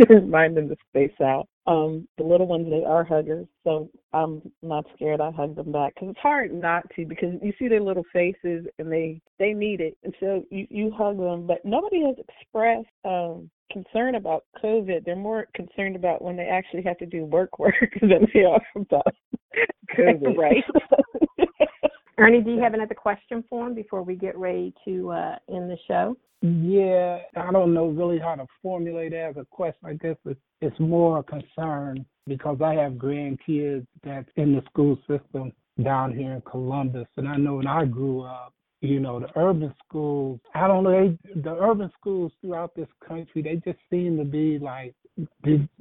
to 0.00 0.14
remind 0.14 0.56
them 0.56 0.68
to 0.68 0.76
space 0.88 1.20
out. 1.22 1.48
Um, 1.66 2.06
the 2.16 2.24
little 2.24 2.46
ones, 2.46 2.68
they 2.70 2.84
are 2.84 3.04
huggers, 3.04 3.46
so 3.64 3.90
I'm 4.12 4.40
not 4.62 4.84
scared. 4.94 5.20
I 5.20 5.30
hug 5.32 5.56
them 5.56 5.72
back 5.72 5.94
because 5.94 6.10
it's 6.10 6.20
hard 6.20 6.52
not 6.54 6.84
to 6.94 7.04
because 7.04 7.34
you 7.42 7.52
see 7.58 7.68
their 7.68 7.80
little 7.82 8.04
faces 8.12 8.66
and 8.78 8.90
they 8.90 9.20
they 9.38 9.52
need 9.52 9.80
it, 9.80 9.96
and 10.04 10.14
so 10.20 10.44
you 10.50 10.66
you 10.70 10.92
hug 10.96 11.18
them. 11.18 11.46
But 11.46 11.64
nobody 11.64 12.04
has 12.04 12.16
expressed 12.18 12.86
um 13.04 13.50
concern 13.72 14.14
about 14.14 14.44
COVID. 14.62 15.04
They're 15.04 15.16
more 15.16 15.48
concerned 15.54 15.96
about 15.96 16.22
when 16.22 16.36
they 16.36 16.46
actually 16.46 16.82
have 16.82 16.98
to 16.98 17.06
do 17.06 17.24
work 17.24 17.58
work 17.58 17.74
than 18.00 18.26
they 18.32 18.44
are 18.44 18.62
about 18.76 19.06
COVID. 19.96 20.36
Right. 20.36 20.64
Ernie, 22.18 22.40
do 22.40 22.50
you 22.50 22.60
have 22.60 22.74
another 22.74 22.94
question 22.94 23.44
for 23.48 23.66
him 23.66 23.74
before 23.74 24.02
we 24.02 24.14
get 24.14 24.36
ready 24.38 24.72
to 24.86 25.10
uh, 25.10 25.36
end 25.50 25.70
the 25.70 25.76
show? 25.86 26.16
Yeah, 26.40 27.18
I 27.36 27.50
don't 27.50 27.74
know 27.74 27.88
really 27.88 28.18
how 28.18 28.34
to 28.34 28.46
formulate 28.62 29.12
it 29.12 29.16
as 29.16 29.36
a 29.36 29.44
question. 29.44 29.80
I 29.84 29.94
guess 29.94 30.16
it's, 30.24 30.40
it's 30.60 30.78
more 30.80 31.18
a 31.18 31.22
concern 31.22 32.06
because 32.26 32.58
I 32.62 32.74
have 32.74 32.92
grandkids 32.92 33.86
that's 34.02 34.28
in 34.36 34.54
the 34.54 34.62
school 34.70 34.96
system 35.08 35.52
down 35.82 36.14
here 36.14 36.32
in 36.32 36.42
Columbus, 36.42 37.06
and 37.16 37.28
I 37.28 37.36
know 37.36 37.56
when 37.56 37.66
I 37.66 37.84
grew 37.84 38.22
up, 38.22 38.54
you 38.80 39.00
know, 39.00 39.20
the 39.20 39.28
urban 39.38 39.74
schools. 39.86 40.40
I 40.54 40.66
don't 40.68 40.84
know. 40.84 41.16
They, 41.24 41.40
the 41.40 41.54
urban 41.54 41.90
schools 41.98 42.32
throughout 42.40 42.74
this 42.74 42.88
country, 43.06 43.42
they 43.42 43.56
just 43.56 43.78
seem 43.90 44.16
to 44.18 44.24
be 44.24 44.58
like 44.58 44.94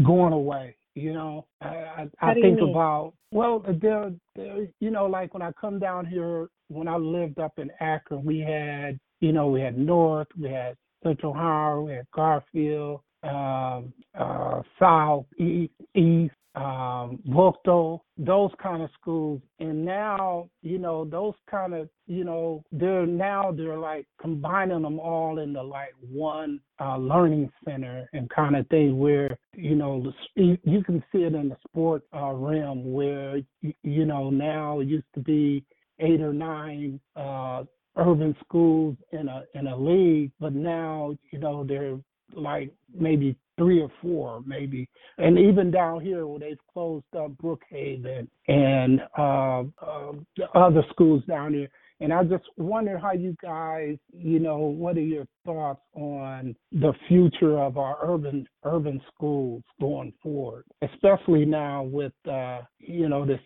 going 0.03 0.33
away. 0.33 0.75
You 0.95 1.13
know, 1.13 1.45
I, 1.61 1.67
I, 1.67 2.09
I 2.21 2.33
think 2.33 2.59
mean? 2.59 2.69
about 2.69 3.13
well, 3.31 3.61
they're, 3.81 4.13
they're, 4.33 4.67
you 4.79 4.91
know, 4.91 5.07
like 5.07 5.33
when 5.33 5.43
I 5.43 5.51
come 5.59 5.77
down 5.77 6.05
here, 6.05 6.47
when 6.69 6.87
I 6.87 6.95
lived 6.95 7.37
up 7.37 7.59
in 7.59 7.69
Akron, 7.81 8.23
we 8.23 8.39
had, 8.39 8.97
you 9.19 9.33
know, 9.33 9.47
we 9.47 9.59
had 9.59 9.77
North, 9.77 10.29
we 10.39 10.49
had 10.49 10.77
Central 11.03 11.33
Hower, 11.33 11.81
we 11.81 11.91
had 11.91 12.07
Garfield, 12.15 13.01
um, 13.23 13.91
uh, 14.17 14.61
South, 14.79 15.25
East, 15.37 15.73
East, 15.95 16.33
um, 16.55 17.19
those 18.17 18.51
kind 18.61 18.81
of 18.81 18.89
schools. 18.99 19.41
And 19.59 19.83
now, 19.83 20.49
you 20.61 20.77
know, 20.77 21.05
those 21.05 21.33
kind 21.49 21.73
of, 21.73 21.89
you 22.07 22.23
know, 22.23 22.63
they're 22.71 23.05
now 23.05 23.51
they're 23.51 23.77
like 23.77 24.07
combining 24.21 24.81
them 24.81 24.99
all 24.99 25.39
into 25.39 25.61
like 25.61 25.93
one 25.99 26.59
uh, 26.79 26.97
learning 26.97 27.51
center 27.65 28.07
and 28.13 28.29
kind 28.29 28.55
of 28.55 28.67
thing 28.67 28.97
where, 28.97 29.37
you 29.53 29.75
know, 29.75 30.13
you 30.35 30.83
can 30.83 31.03
see 31.11 31.19
it 31.19 31.35
in 31.35 31.49
the 31.49 31.57
sport 31.67 32.03
uh, 32.15 32.31
realm 32.31 32.93
where, 32.93 33.39
you 33.61 34.05
know, 34.05 34.29
now 34.29 34.79
it 34.79 34.87
used 34.87 35.05
to 35.13 35.19
be 35.19 35.63
eight 35.99 36.21
or 36.21 36.33
nine 36.33 36.99
uh, 37.15 37.63
urban 37.97 38.35
schools 38.43 38.95
in 39.11 39.27
a 39.27 39.43
in 39.53 39.67
a 39.67 39.75
league, 39.75 40.31
but 40.39 40.53
now, 40.53 41.15
you 41.31 41.39
know, 41.39 41.63
they're 41.63 41.97
like 42.33 42.71
maybe 42.93 43.35
three 43.57 43.81
or 43.81 43.91
four, 44.01 44.41
maybe. 44.45 44.89
And 45.17 45.37
even 45.37 45.71
down 45.71 46.01
here 46.01 46.27
where 46.27 46.39
they've 46.39 46.57
closed 46.73 47.05
up 47.17 47.31
Brookhaven 47.41 48.27
and 48.47 49.01
uh, 49.17 49.61
uh, 49.61 50.11
the 50.37 50.49
other 50.53 50.83
schools 50.91 51.23
down 51.27 51.53
here. 51.53 51.69
And 52.01 52.11
I 52.11 52.23
just 52.25 52.43
wonder 52.57 52.97
how 52.97 53.13
you 53.13 53.37
guys, 53.41 53.95
you 54.13 54.39
know, 54.39 54.57
what 54.57 54.97
are 54.97 55.01
your 55.01 55.25
thoughts 55.45 55.79
on 55.93 56.53
the 56.73 56.91
future 57.07 57.57
of 57.57 57.77
our 57.77 57.97
urban 58.03 58.45
urban 58.65 59.01
schools 59.13 59.63
going 59.79 60.11
forward, 60.21 60.65
especially 60.81 61.45
now 61.45 61.83
with 61.83 62.11
uh, 62.29 62.61
you 62.79 63.07
know 63.07 63.25
this, 63.25 63.39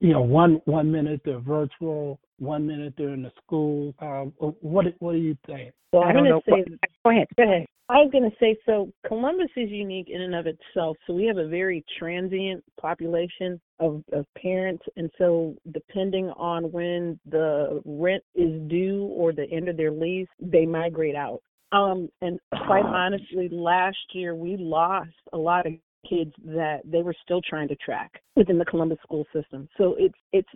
you 0.00 0.12
know, 0.12 0.22
one 0.22 0.60
one 0.64 0.90
minute 0.90 1.20
they're 1.24 1.38
virtual, 1.38 2.18
one 2.42 2.66
minute 2.66 2.94
they're 2.98 3.14
in 3.14 3.22
the 3.22 3.32
school. 3.44 3.94
Uh, 4.00 4.24
what 4.60 4.86
what 4.98 5.12
do 5.12 5.18
you 5.18 5.36
think? 5.46 5.72
So 5.92 5.98
I 5.98 6.08
I'm 6.08 6.16
going 6.16 6.26
to 6.26 6.40
say, 6.46 6.64
what- 6.70 6.90
Go 7.04 7.10
ahead. 7.10 7.28
go 7.36 7.42
ahead. 7.44 7.66
I 7.88 7.96
was 7.96 8.10
going 8.10 8.24
to 8.24 8.36
say, 8.40 8.56
so 8.64 8.90
Columbus 9.06 9.50
is 9.56 9.68
unique 9.68 10.08
in 10.08 10.22
and 10.22 10.34
of 10.34 10.46
itself. 10.46 10.96
So 11.06 11.12
we 11.12 11.26
have 11.26 11.36
a 11.36 11.46
very 11.48 11.84
transient 11.98 12.64
population 12.80 13.60
of, 13.80 14.02
of 14.12 14.24
parents. 14.40 14.82
And 14.96 15.10
so 15.18 15.54
depending 15.72 16.30
on 16.30 16.72
when 16.72 17.20
the 17.28 17.82
rent 17.84 18.22
is 18.34 18.62
due 18.68 19.04
or 19.14 19.32
the 19.32 19.50
end 19.50 19.68
of 19.68 19.76
their 19.76 19.90
lease, 19.90 20.28
they 20.40 20.64
migrate 20.64 21.16
out. 21.16 21.42
Um, 21.72 22.08
and 22.22 22.38
quite 22.66 22.84
honestly, 22.84 23.48
last 23.50 23.96
year 24.12 24.34
we 24.34 24.56
lost 24.56 25.10
a 25.32 25.38
lot 25.38 25.66
of 25.66 25.72
kids 26.08 26.32
that 26.44 26.80
they 26.84 27.02
were 27.02 27.14
still 27.22 27.40
trying 27.42 27.68
to 27.68 27.76
track 27.76 28.22
within 28.36 28.58
the 28.58 28.64
Columbus 28.64 28.98
school 29.02 29.26
system. 29.32 29.68
So 29.76 29.96
it's 29.98 30.18
it's 30.32 30.48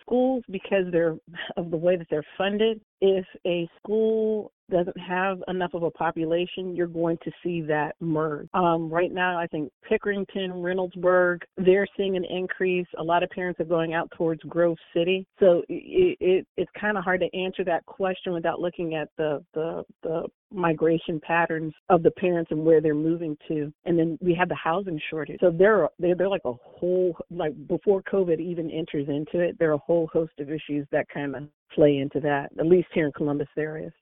schools 0.00 0.44
because 0.50 0.84
they're 0.92 1.16
of 1.56 1.70
the 1.70 1.76
way 1.76 1.96
that 1.96 2.06
they're 2.10 2.26
funded. 2.36 2.80
If 3.00 3.26
a 3.46 3.68
school 3.78 4.52
doesn't 4.70 4.98
have 4.98 5.42
enough 5.48 5.74
of 5.74 5.82
a 5.82 5.90
population, 5.90 6.74
you're 6.74 6.86
going 6.86 7.18
to 7.24 7.30
see 7.42 7.60
that 7.62 7.96
merge. 8.00 8.48
Um, 8.54 8.88
right 8.88 9.12
now, 9.12 9.38
I 9.38 9.46
think 9.46 9.70
Pickerington, 9.90 10.52
Reynoldsburg, 10.52 11.40
they're 11.56 11.86
seeing 11.96 12.16
an 12.16 12.24
increase. 12.24 12.86
A 12.98 13.02
lot 13.02 13.22
of 13.22 13.30
parents 13.30 13.60
are 13.60 13.64
going 13.64 13.94
out 13.94 14.10
towards 14.16 14.42
Grove 14.42 14.78
City. 14.94 15.26
So 15.38 15.62
it, 15.68 16.16
it, 16.20 16.46
it's 16.56 16.70
kind 16.80 16.96
of 16.96 17.04
hard 17.04 17.20
to 17.20 17.38
answer 17.38 17.64
that 17.64 17.84
question 17.86 18.32
without 18.32 18.60
looking 18.60 18.94
at 18.94 19.08
the, 19.18 19.44
the, 19.54 19.82
the 20.02 20.22
migration 20.52 21.20
patterns 21.20 21.72
of 21.88 22.02
the 22.02 22.10
parents 22.12 22.50
and 22.50 22.64
where 22.64 22.80
they're 22.80 22.94
moving 22.94 23.36
to. 23.48 23.72
And 23.84 23.98
then 23.98 24.18
we 24.20 24.34
have 24.34 24.48
the 24.48 24.54
housing 24.54 25.00
shortage. 25.10 25.40
So 25.40 25.50
they're, 25.50 25.88
they're, 25.98 26.14
they're 26.14 26.28
like 26.28 26.44
a 26.44 26.52
whole, 26.52 27.16
like 27.30 27.52
before 27.66 28.02
COVID 28.02 28.40
even 28.40 28.70
enters 28.70 29.08
into 29.08 29.40
it, 29.40 29.58
there 29.58 29.70
are 29.70 29.74
a 29.74 29.78
whole 29.78 30.08
host 30.12 30.32
of 30.38 30.50
issues 30.50 30.86
that 30.92 31.06
kind 31.12 31.34
of 31.34 31.42
play 31.74 31.98
into 31.98 32.20
that, 32.20 32.50
at 32.58 32.66
least 32.66 32.88
here 32.92 33.06
in 33.06 33.12
Columbus 33.12 33.48
areas. 33.56 33.92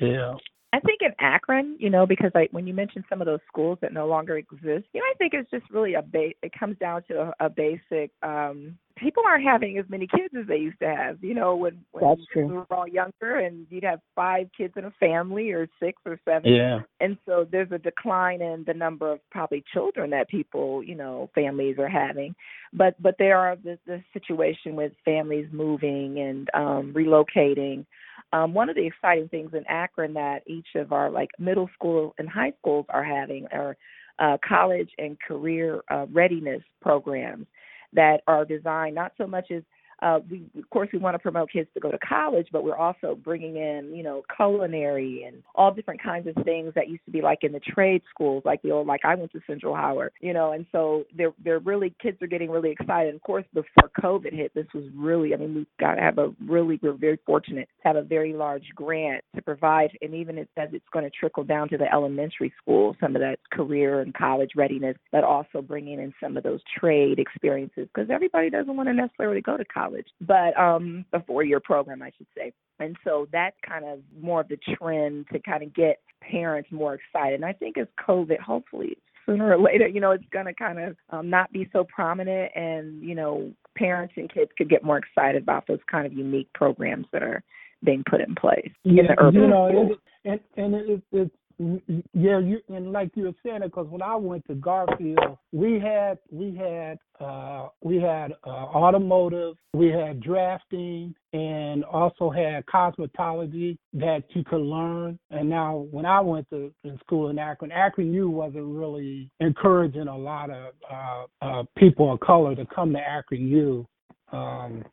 Yeah. 0.00 0.34
I 0.74 0.80
think 0.80 1.02
in 1.02 1.12
Akron, 1.20 1.76
you 1.78 1.88
know, 1.88 2.04
because 2.04 2.32
I 2.34 2.48
when 2.50 2.66
you 2.66 2.74
mentioned 2.74 3.04
some 3.08 3.20
of 3.20 3.26
those 3.26 3.38
schools 3.46 3.78
that 3.80 3.92
no 3.92 4.08
longer 4.08 4.38
exist, 4.38 4.86
you 4.92 5.00
know, 5.00 5.06
I 5.06 5.14
think 5.18 5.32
it's 5.32 5.48
just 5.48 5.70
really 5.70 5.94
a 5.94 6.02
ba- 6.02 6.34
it 6.42 6.50
comes 6.58 6.76
down 6.78 7.04
to 7.08 7.32
a, 7.40 7.46
a 7.46 7.48
basic 7.48 8.10
um 8.24 8.76
people 8.96 9.22
aren't 9.24 9.44
having 9.44 9.78
as 9.78 9.84
many 9.88 10.08
kids 10.08 10.34
as 10.36 10.48
they 10.48 10.56
used 10.56 10.80
to 10.80 10.88
have. 10.88 11.22
You 11.22 11.34
know, 11.34 11.54
when 11.54 11.84
when 11.92 12.08
That's 12.08 12.26
true. 12.32 12.46
we 12.48 12.54
were 12.54 12.66
all 12.72 12.88
younger 12.88 13.36
and 13.36 13.68
you'd 13.70 13.84
have 13.84 14.00
five 14.16 14.48
kids 14.56 14.74
in 14.76 14.84
a 14.84 14.90
family 14.98 15.52
or 15.52 15.68
six 15.78 16.02
or 16.04 16.18
seven. 16.24 16.52
Yeah. 16.52 16.80
And 16.98 17.18
so 17.24 17.46
there's 17.48 17.70
a 17.70 17.78
decline 17.78 18.42
in 18.42 18.64
the 18.66 18.74
number 18.74 19.12
of 19.12 19.20
probably 19.30 19.62
children 19.72 20.10
that 20.10 20.28
people, 20.28 20.82
you 20.82 20.96
know, 20.96 21.30
families 21.36 21.78
are 21.78 21.88
having. 21.88 22.34
But 22.72 23.00
but 23.00 23.14
there 23.20 23.38
are 23.38 23.54
the 23.54 23.78
the 23.86 24.02
situation 24.12 24.74
with 24.74 24.90
families 25.04 25.46
moving 25.52 26.18
and 26.18 26.48
um 26.52 26.92
relocating. 26.92 27.86
Um, 28.32 28.54
one 28.54 28.68
of 28.68 28.76
the 28.76 28.86
exciting 28.86 29.28
things 29.28 29.50
in 29.54 29.64
Akron 29.68 30.14
that 30.14 30.42
each 30.46 30.66
of 30.74 30.92
our 30.92 31.10
like 31.10 31.30
middle 31.38 31.68
school 31.74 32.14
and 32.18 32.28
high 32.28 32.52
schools 32.60 32.86
are 32.88 33.04
having 33.04 33.46
are 33.52 33.76
uh, 34.18 34.36
college 34.46 34.90
and 34.98 35.18
career 35.20 35.82
uh, 35.90 36.06
readiness 36.12 36.62
programs 36.80 37.46
that 37.92 38.22
are 38.26 38.44
designed 38.44 38.94
not 38.94 39.12
so 39.18 39.26
much 39.26 39.50
as 39.50 39.62
uh, 40.02 40.20
we 40.30 40.44
of 40.58 40.68
course 40.70 40.88
we 40.92 40.98
want 40.98 41.14
to 41.14 41.18
promote 41.18 41.50
kids 41.50 41.68
to 41.74 41.80
go 41.80 41.90
to 41.90 41.98
college, 41.98 42.48
but 42.52 42.64
we're 42.64 42.76
also 42.76 43.18
bringing 43.22 43.56
in 43.56 43.92
you 43.94 44.02
know 44.02 44.22
culinary 44.36 45.24
and 45.26 45.42
all 45.54 45.72
different 45.72 46.02
kinds 46.02 46.26
of 46.26 46.44
things 46.44 46.72
that 46.74 46.88
used 46.88 47.04
to 47.04 47.10
be 47.10 47.22
like 47.22 47.38
in 47.42 47.52
the 47.52 47.60
trade 47.60 48.02
schools, 48.10 48.42
like 48.44 48.62
the 48.62 48.70
old 48.70 48.86
like 48.86 49.04
I 49.04 49.14
went 49.14 49.32
to 49.32 49.40
Central 49.46 49.74
Hower, 49.74 50.12
you 50.20 50.32
know, 50.32 50.52
and 50.52 50.66
so 50.72 51.04
they're 51.16 51.34
they're 51.42 51.58
really 51.58 51.94
kids 52.02 52.20
are 52.22 52.26
getting 52.26 52.50
really 52.50 52.70
excited. 52.70 53.08
And 53.08 53.16
of 53.16 53.22
course, 53.22 53.44
before 53.52 53.90
COVID 54.02 54.32
hit, 54.32 54.52
this 54.54 54.66
was 54.74 54.84
really 54.94 55.34
I 55.34 55.36
mean 55.36 55.54
we've 55.54 55.66
got 55.78 55.94
to 55.94 56.00
have 56.00 56.18
a 56.18 56.32
really 56.46 56.78
we're 56.82 56.92
very 56.92 57.18
fortunate 57.26 57.68
to 57.82 57.88
have 57.88 57.96
a 57.96 58.02
very 58.02 58.32
large 58.32 58.64
grant 58.74 59.22
to 59.34 59.42
provide, 59.42 59.90
and 60.02 60.14
even 60.14 60.38
it 60.38 60.48
says 60.56 60.70
it's 60.72 60.84
going 60.92 61.04
to 61.04 61.10
trickle 61.10 61.44
down 61.44 61.68
to 61.68 61.78
the 61.78 61.92
elementary 61.92 62.52
school, 62.60 62.96
some 63.00 63.16
of 63.16 63.20
that 63.20 63.38
career 63.52 64.00
and 64.00 64.14
college 64.14 64.50
readiness, 64.56 64.96
but 65.12 65.24
also 65.24 65.62
bringing 65.62 66.00
in 66.00 66.12
some 66.22 66.36
of 66.36 66.42
those 66.42 66.60
trade 66.78 67.18
experiences 67.18 67.88
because 67.94 68.10
everybody 68.10 68.50
doesn't 68.50 68.76
want 68.76 68.88
to 68.88 68.94
necessarily 68.94 69.40
go 69.40 69.56
to 69.56 69.64
college, 69.64 69.83
but 70.20 70.58
um, 70.58 71.04
a 71.12 71.22
four-year 71.22 71.60
program, 71.60 72.02
I 72.02 72.10
should 72.16 72.26
say. 72.36 72.52
And 72.78 72.96
so 73.04 73.26
that's 73.32 73.56
kind 73.66 73.84
of 73.84 74.00
more 74.20 74.40
of 74.40 74.48
the 74.48 74.58
trend 74.76 75.26
to 75.32 75.38
kind 75.40 75.62
of 75.62 75.74
get 75.74 76.00
parents 76.20 76.70
more 76.72 76.94
excited. 76.94 77.34
And 77.34 77.44
I 77.44 77.52
think 77.52 77.78
as 77.78 77.86
COVID, 78.06 78.40
hopefully 78.40 78.96
sooner 79.26 79.52
or 79.52 79.58
later, 79.58 79.86
you 79.86 80.00
know, 80.00 80.10
it's 80.10 80.24
going 80.32 80.46
to 80.46 80.54
kind 80.54 80.78
of 80.78 80.96
um, 81.10 81.30
not 81.30 81.52
be 81.52 81.68
so 81.72 81.84
prominent, 81.84 82.52
and 82.54 83.02
you 83.02 83.14
know, 83.14 83.52
parents 83.76 84.14
and 84.16 84.32
kids 84.32 84.50
could 84.56 84.68
get 84.68 84.84
more 84.84 84.98
excited 84.98 85.42
about 85.42 85.66
those 85.66 85.80
kind 85.90 86.06
of 86.06 86.12
unique 86.12 86.48
programs 86.54 87.06
that 87.12 87.22
are 87.22 87.42
being 87.84 88.02
put 88.08 88.20
in 88.20 88.34
place 88.34 88.70
yeah, 88.84 89.02
in 89.02 89.06
the 89.08 89.14
urban 89.18 89.42
you 89.42 89.48
know, 89.48 89.90
it, 89.90 89.98
and 90.24 90.40
and 90.56 90.74
it, 90.74 91.02
it's 91.12 91.34
yeah, 91.58 92.38
you 92.38 92.58
and 92.68 92.92
like 92.92 93.10
you 93.14 93.24
were 93.24 93.34
saying, 93.44 93.60
because 93.62 93.86
when 93.88 94.02
I 94.02 94.16
went 94.16 94.46
to 94.48 94.54
Garfield, 94.54 95.38
we 95.52 95.78
had 95.78 96.18
we 96.30 96.56
had 96.56 96.98
uh, 97.20 97.68
we 97.80 97.96
had 97.96 98.32
uh, 98.44 98.50
automotive, 98.50 99.56
we 99.72 99.88
had 99.88 100.20
drafting, 100.20 101.14
and 101.32 101.84
also 101.84 102.30
had 102.30 102.66
cosmetology 102.66 103.78
that 103.92 104.24
you 104.30 104.42
could 104.44 104.62
learn. 104.62 105.18
And 105.30 105.48
now, 105.48 105.86
when 105.90 106.06
I 106.06 106.20
went 106.20 106.48
to, 106.50 106.72
school 107.00 107.30
in 107.30 107.38
Akron, 107.38 107.70
Akron 107.70 108.12
U 108.12 108.30
wasn't 108.30 108.66
really 108.66 109.30
encouraging 109.40 110.08
a 110.08 110.16
lot 110.16 110.50
of 110.50 110.74
uh, 110.90 111.24
uh, 111.40 111.62
people 111.78 112.12
of 112.12 112.20
color 112.20 112.54
to 112.56 112.66
come 112.66 112.92
to 112.92 112.98
Akron 112.98 113.46
U. 113.46 113.86
Um, 114.32 114.84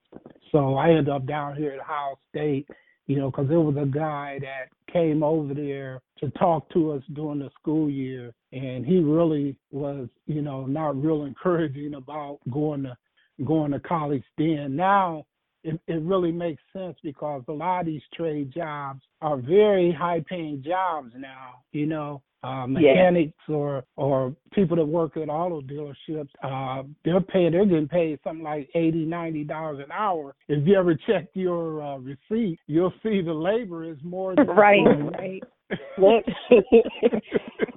so 0.52 0.76
I 0.76 0.90
ended 0.90 1.10
up 1.10 1.26
down 1.26 1.56
here 1.56 1.72
at 1.72 1.80
Ohio 1.80 2.16
State 2.30 2.68
you 3.12 3.18
know, 3.18 3.30
because 3.30 3.50
there 3.50 3.60
was 3.60 3.76
a 3.76 3.86
guy 3.86 4.40
that 4.40 4.70
came 4.90 5.22
over 5.22 5.54
there 5.54 6.00
to 6.20 6.30
talk 6.32 6.70
to 6.70 6.94
us 6.94 7.04
during 7.12 7.40
the 7.40 7.50
school 7.60 7.90
year, 7.90 8.32
and 8.54 8.86
he 8.86 9.00
really 9.00 9.58
was, 9.70 10.08
you 10.28 10.42
know, 10.42 10.66
not 10.66 10.96
real 10.96 11.26
encouraging 11.26 11.96
about 11.96 12.40
going 12.50 12.84
to 12.84 12.96
going 13.44 13.72
to 13.74 13.82
college 13.82 14.24
then. 14.38 14.78
Now 14.78 15.26
it, 15.66 15.78
it 15.88 16.02
really 16.04 16.32
makes 16.32 16.62
sense 16.72 16.96
because 17.04 17.44
a 17.50 17.52
lot 17.52 17.82
of 17.82 17.88
these 17.88 18.02
trade 18.14 18.54
jobs 18.54 19.02
are 19.22 19.36
very 19.36 19.92
high 19.92 20.24
paying 20.30 20.64
jobs 20.66 21.12
now, 21.18 21.64
you 21.74 21.88
know 21.88 22.22
uh, 22.44 22.66
mechanics 22.68 23.38
or 23.48 23.84
or 23.98 24.36
people 24.54 24.76
that 24.76 24.86
work 24.86 25.18
at 25.18 25.30
auto 25.30 25.62
dealerships, 25.62 26.30
uh, 26.44 26.84
they're 27.06 27.22
paying 27.22 27.52
they're 27.52 27.66
getting 27.66 27.88
paid 27.88 28.20
something 28.24 28.44
like 28.44 28.70
eighty, 28.76 29.06
ninety 29.06 29.44
dollars 29.44 29.80
an 29.80 29.92
hour. 29.92 30.36
If 30.48 30.68
you 30.68 30.78
ever 30.78 30.96
check 30.96 31.28
your 31.34 31.82
uh, 31.82 31.98
receipt, 31.98 32.60
you'll 32.68 32.94
see 33.04 33.22
the 33.22 33.34
labor 33.34 33.84
is 33.84 33.98
more 34.04 34.36
than 34.36 34.48
right, 34.48 34.84
right. 35.18 35.44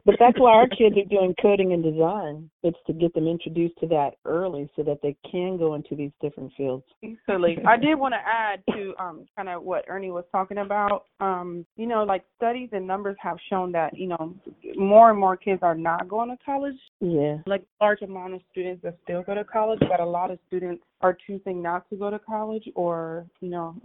but 0.04 0.16
that's 0.18 0.38
why 0.38 0.52
our 0.52 0.68
kids 0.68 0.96
are 0.96 1.08
doing 1.08 1.34
coding 1.40 1.72
and 1.72 1.82
design. 1.82 2.50
It's 2.62 2.78
to 2.86 2.92
get 2.92 3.14
them 3.14 3.26
introduced 3.26 3.78
to 3.80 3.86
that 3.88 4.12
early 4.24 4.68
so 4.76 4.82
that 4.82 5.00
they 5.02 5.16
can 5.30 5.56
go 5.56 5.74
into 5.74 5.94
these 5.94 6.10
different 6.20 6.52
fields. 6.56 6.84
Absolutely. 7.02 7.64
I 7.66 7.76
did 7.76 7.94
want 7.96 8.14
to 8.14 8.18
add 8.18 8.62
to 8.74 8.94
um, 8.98 9.26
kind 9.36 9.48
of 9.48 9.62
what 9.62 9.84
Ernie 9.88 10.10
was 10.10 10.24
talking 10.32 10.58
about. 10.58 11.04
Um, 11.20 11.64
you 11.76 11.86
know, 11.86 12.04
like 12.04 12.24
studies 12.36 12.68
and 12.72 12.86
numbers 12.86 13.16
have 13.20 13.38
shown 13.50 13.72
that, 13.72 13.96
you 13.96 14.08
know, 14.08 14.34
more 14.76 15.10
and 15.10 15.18
more 15.18 15.36
kids 15.36 15.60
are 15.62 15.74
not 15.74 16.08
going 16.08 16.30
to 16.30 16.36
college. 16.44 16.74
Yeah. 17.00 17.38
Like 17.46 17.64
large 17.80 18.02
amount 18.02 18.34
of 18.34 18.40
students 18.50 18.82
that 18.82 18.96
still 19.04 19.22
go 19.22 19.34
to 19.34 19.44
college, 19.44 19.80
but 19.80 20.00
a 20.00 20.04
lot 20.04 20.30
of 20.30 20.38
students 20.46 20.82
are 21.00 21.16
choosing 21.26 21.62
not 21.62 21.88
to 21.90 21.96
go 21.96 22.10
to 22.10 22.18
college 22.18 22.64
or, 22.74 23.26
you 23.40 23.50
know, 23.50 23.76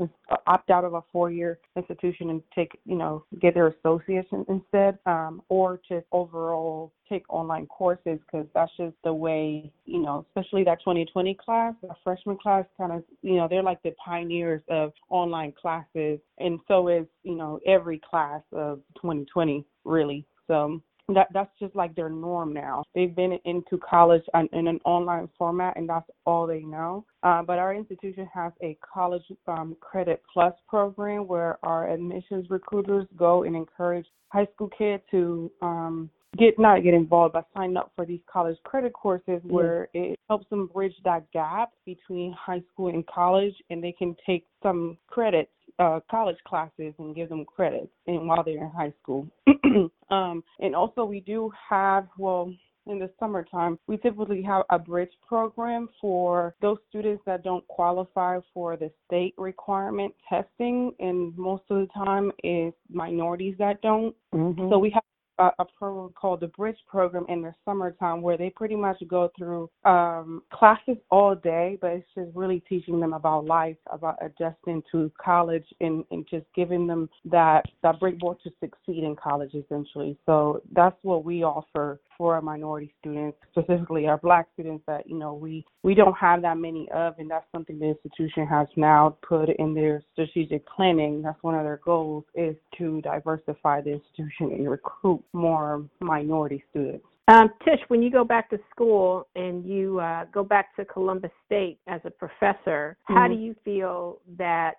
opt 0.47 0.69
out 0.69 0.85
of 0.85 0.93
a 0.93 1.03
four 1.11 1.29
year 1.29 1.59
institution 1.75 2.29
and 2.29 2.41
take, 2.55 2.71
you 2.85 2.95
know, 2.95 3.23
get 3.41 3.53
their 3.53 3.75
association 3.99 4.45
instead, 4.49 4.97
um, 5.05 5.41
or 5.49 5.79
just 5.87 6.05
overall 6.11 6.91
take 7.07 7.23
online 7.29 7.65
courses 7.67 8.19
because 8.25 8.45
that's 8.53 8.71
just 8.77 8.95
the 9.03 9.13
way, 9.13 9.71
you 9.85 10.01
know, 10.01 10.25
especially 10.29 10.63
that 10.63 10.79
2020 10.79 11.35
class, 11.35 11.73
the 11.81 11.89
freshman 12.03 12.37
class 12.37 12.65
kind 12.77 12.91
of, 12.91 13.03
you 13.21 13.35
know, 13.35 13.47
they're 13.47 13.63
like 13.63 13.81
the 13.83 13.93
pioneers 14.03 14.61
of 14.69 14.91
online 15.09 15.53
classes. 15.59 16.19
And 16.37 16.59
so 16.67 16.87
is, 16.87 17.05
you 17.23 17.35
know, 17.35 17.59
every 17.65 17.99
class 18.09 18.41
of 18.51 18.79
2020, 18.95 19.65
really. 19.85 20.25
So 20.47 20.81
that 21.13 21.27
that's 21.33 21.51
just 21.59 21.75
like 21.75 21.95
their 21.95 22.09
norm 22.09 22.53
now. 22.53 22.83
They've 22.95 23.15
been 23.15 23.37
into 23.45 23.77
college 23.77 24.23
in 24.53 24.67
an 24.67 24.79
online 24.85 25.29
format, 25.37 25.77
and 25.77 25.87
that's 25.87 26.09
all 26.25 26.47
they 26.47 26.61
know. 26.61 27.05
Uh, 27.23 27.41
but 27.43 27.59
our 27.59 27.73
institution 27.73 28.27
has 28.33 28.53
a 28.61 28.77
college 28.93 29.23
um, 29.47 29.75
credit 29.79 30.21
plus 30.31 30.53
program 30.67 31.27
where 31.27 31.57
our 31.63 31.89
admissions 31.89 32.47
recruiters 32.49 33.05
go 33.15 33.43
and 33.43 33.55
encourage 33.55 34.05
high 34.29 34.47
school 34.53 34.69
kids 34.77 35.03
to 35.11 35.51
um, 35.61 36.09
get 36.37 36.59
not 36.59 36.83
get 36.83 36.93
involved, 36.93 37.33
but 37.33 37.47
sign 37.55 37.75
up 37.75 37.91
for 37.95 38.05
these 38.05 38.21
college 38.31 38.57
credit 38.63 38.93
courses 38.93 39.41
where 39.43 39.89
it 39.93 40.17
helps 40.29 40.47
them 40.49 40.67
bridge 40.67 40.93
that 41.03 41.29
gap 41.31 41.71
between 41.85 42.33
high 42.33 42.61
school 42.71 42.89
and 42.89 43.05
college, 43.07 43.53
and 43.69 43.83
they 43.83 43.91
can 43.91 44.15
take 44.25 44.45
some 44.61 44.97
credits 45.07 45.51
uh, 45.79 45.99
college 46.09 46.37
classes 46.45 46.93
and 46.99 47.15
give 47.15 47.29
them 47.29 47.45
credits 47.45 47.91
and 48.07 48.27
while 48.27 48.43
they're 48.43 48.63
in 48.63 48.71
high 48.71 48.93
school. 49.01 49.27
um, 50.11 50.43
and 50.59 50.75
also 50.75 51.05
we 51.05 51.21
do 51.21 51.51
have 51.69 52.07
well 52.17 52.53
in 52.89 52.99
the 52.99 53.09
summertime, 53.19 53.77
we 53.87 53.97
typically 53.97 54.41
have 54.41 54.63
a 54.69 54.79
bridge 54.79 55.11
program 55.27 55.87
for 56.01 56.55
those 56.61 56.77
students 56.89 57.21
that 57.25 57.43
don't 57.43 57.65
qualify 57.67 58.39
for 58.53 58.75
the 58.77 58.91
state 59.05 59.33
requirement 59.37 60.13
testing, 60.27 60.91
and 60.99 61.37
most 61.37 61.63
of 61.69 61.77
the 61.77 61.87
time 61.93 62.31
is 62.43 62.73
minorities 62.89 63.55
that 63.59 63.81
don't. 63.81 64.15
Mm-hmm. 64.33 64.69
So 64.69 64.79
we 64.79 64.89
have 64.89 65.03
a, 65.39 65.51
a 65.59 65.65
program 65.65 66.13
called 66.13 66.41
the 66.41 66.47
Bridge 66.47 66.77
Program 66.87 67.25
in 67.29 67.41
the 67.41 67.53
summertime 67.65 68.21
where 68.21 68.37
they 68.37 68.49
pretty 68.49 68.75
much 68.75 69.01
go 69.07 69.31
through 69.37 69.69
um, 69.85 70.43
classes 70.51 70.97
all 71.09 71.35
day, 71.35 71.77
but 71.81 71.91
it's 71.91 72.07
just 72.15 72.29
really 72.35 72.61
teaching 72.67 72.99
them 72.99 73.13
about 73.13 73.45
life, 73.45 73.77
about 73.91 74.17
adjusting 74.21 74.83
to 74.91 75.11
college, 75.23 75.65
and, 75.79 76.03
and 76.11 76.27
just 76.29 76.45
giving 76.55 76.85
them 76.85 77.09
that 77.25 77.63
that 77.81 77.99
breakboard 77.99 78.39
to 78.41 78.51
succeed 78.59 79.03
in 79.03 79.15
college 79.15 79.53
essentially. 79.53 80.17
So 80.25 80.61
that's 80.73 80.97
what 81.01 81.23
we 81.23 81.43
offer 81.43 81.99
for 82.19 82.35
our 82.35 82.41
minority 82.41 82.93
students, 82.99 83.37
specifically 83.49 84.05
our 84.05 84.17
black 84.17 84.47
students 84.53 84.83
that, 84.87 85.09
you 85.09 85.17
know, 85.17 85.33
we, 85.33 85.65
we 85.83 85.95
don't 85.95 86.15
have 86.15 86.41
that 86.41 86.57
many 86.57 86.87
of 86.93 87.17
and 87.17 87.31
that's 87.31 87.45
something 87.51 87.79
the 87.79 87.85
institution 87.85 88.45
has 88.45 88.67
now 88.75 89.17
put 89.27 89.49
in 89.57 89.73
their 89.73 90.03
strategic 90.11 90.67
planning. 90.67 91.21
That's 91.21 91.41
one 91.41 91.55
of 91.55 91.63
their 91.63 91.79
goals 91.83 92.25
is 92.35 92.57
to 92.77 93.01
diversify 93.01 93.81
the 93.81 93.93
institution 93.93 94.51
and 94.51 94.69
recruit 94.69 95.23
more 95.31 95.85
minority 96.01 96.61
students. 96.69 97.05
Um, 97.29 97.51
Tish, 97.63 97.79
when 97.87 98.01
you 98.01 98.11
go 98.11 98.25
back 98.25 98.49
to 98.49 98.59
school 98.69 99.27
and 99.35 99.65
you 99.65 99.99
uh, 99.99 100.25
go 100.33 100.43
back 100.43 100.75
to 100.75 100.83
Columbus 100.83 101.31
State 101.45 101.79
as 101.87 102.01
a 102.03 102.09
professor, 102.09 102.97
mm-hmm. 103.07 103.13
how 103.13 103.29
do 103.29 103.35
you 103.35 103.55
feel 103.63 104.19
that 104.37 104.73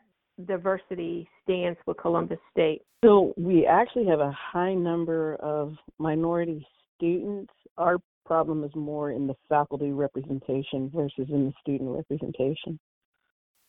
diversity 0.46 1.26
stands 1.42 1.79
with 1.87 1.96
Columbus 1.96 2.38
State? 2.50 2.83
So 3.03 3.33
we 3.38 3.66
actually 3.66 4.07
have 4.07 4.20
a 4.20 4.33
high 4.33 4.74
number 4.74 5.37
of 5.37 5.74
minority 5.98 6.66
students, 7.00 7.52
our 7.78 7.98
problem 8.26 8.62
is 8.62 8.70
more 8.74 9.10
in 9.10 9.26
the 9.26 9.34
faculty 9.48 9.90
representation 9.90 10.90
versus 10.94 11.26
in 11.30 11.46
the 11.46 11.52
student 11.60 11.90
representation. 11.90 12.78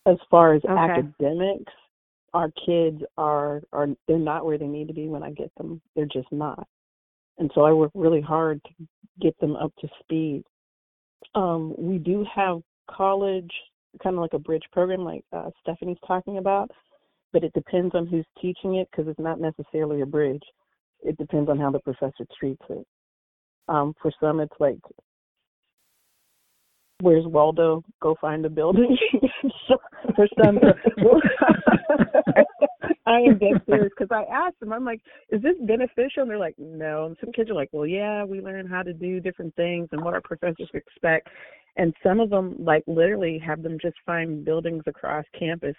As 0.05 0.17
far 0.29 0.53
as 0.53 0.61
okay. 0.65 0.73
academics, 0.73 1.73
our 2.33 2.51
kids 2.65 3.01
are 3.17 3.61
are 3.71 3.87
they're 4.07 4.19
not 4.19 4.45
where 4.45 4.57
they 4.57 4.67
need 4.67 4.87
to 4.87 4.93
be 4.93 5.07
when 5.07 5.23
I 5.23 5.31
get 5.31 5.51
them. 5.57 5.81
They're 5.95 6.05
just 6.05 6.31
not. 6.31 6.67
And 7.37 7.51
so 7.55 7.61
I 7.61 7.71
work 7.71 7.91
really 7.95 8.21
hard 8.21 8.61
to 8.65 8.87
get 9.19 9.37
them 9.39 9.55
up 9.55 9.71
to 9.79 9.87
speed. 9.99 10.43
Um, 11.33 11.73
we 11.77 11.97
do 11.97 12.25
have 12.33 12.61
college, 12.89 13.51
kind 14.03 14.15
of 14.15 14.21
like 14.21 14.33
a 14.33 14.39
bridge 14.39 14.63
program, 14.71 15.03
like 15.03 15.23
uh, 15.33 15.49
Stephanie's 15.61 15.97
talking 16.05 16.37
about, 16.37 16.69
but 17.33 17.43
it 17.43 17.53
depends 17.53 17.95
on 17.95 18.07
who's 18.07 18.25
teaching 18.41 18.75
it 18.75 18.87
because 18.91 19.07
it's 19.07 19.19
not 19.19 19.39
necessarily 19.39 20.01
a 20.01 20.05
bridge. 20.05 20.43
It 21.03 21.17
depends 21.17 21.49
on 21.49 21.57
how 21.57 21.71
the 21.71 21.79
professor 21.79 22.25
treats 22.39 22.61
it. 22.69 22.85
Um, 23.71 23.93
for 24.01 24.11
some, 24.19 24.41
it's 24.41 24.53
like, 24.59 24.79
where's 26.99 27.25
Waldo? 27.25 27.83
Go 28.01 28.17
find 28.19 28.45
a 28.45 28.49
building. 28.49 28.97
for 30.15 30.27
some, 30.43 30.59
I 33.05 33.19
am 33.19 33.39
dead 33.39 33.61
serious 33.65 33.93
because 33.97 34.11
I 34.11 34.23
asked 34.29 34.59
them, 34.59 34.73
I'm 34.73 34.83
like, 34.83 34.99
is 35.29 35.41
this 35.41 35.55
beneficial? 35.61 36.23
And 36.23 36.29
they're 36.29 36.37
like, 36.37 36.55
no. 36.57 37.05
And 37.05 37.15
some 37.21 37.31
kids 37.31 37.49
are 37.49 37.53
like, 37.53 37.69
well, 37.71 37.87
yeah, 37.87 38.25
we 38.25 38.41
learn 38.41 38.67
how 38.67 38.83
to 38.83 38.91
do 38.91 39.21
different 39.21 39.55
things 39.55 39.87
and 39.93 40.03
what 40.03 40.13
our 40.13 40.21
professors 40.21 40.69
expect. 40.73 41.29
And 41.77 41.93
some 42.03 42.19
of 42.19 42.29
them, 42.29 42.57
like 42.59 42.83
literally, 42.87 43.39
have 43.39 43.63
them 43.63 43.77
just 43.81 43.95
find 44.05 44.43
buildings 44.43 44.83
across 44.85 45.23
campus. 45.39 45.75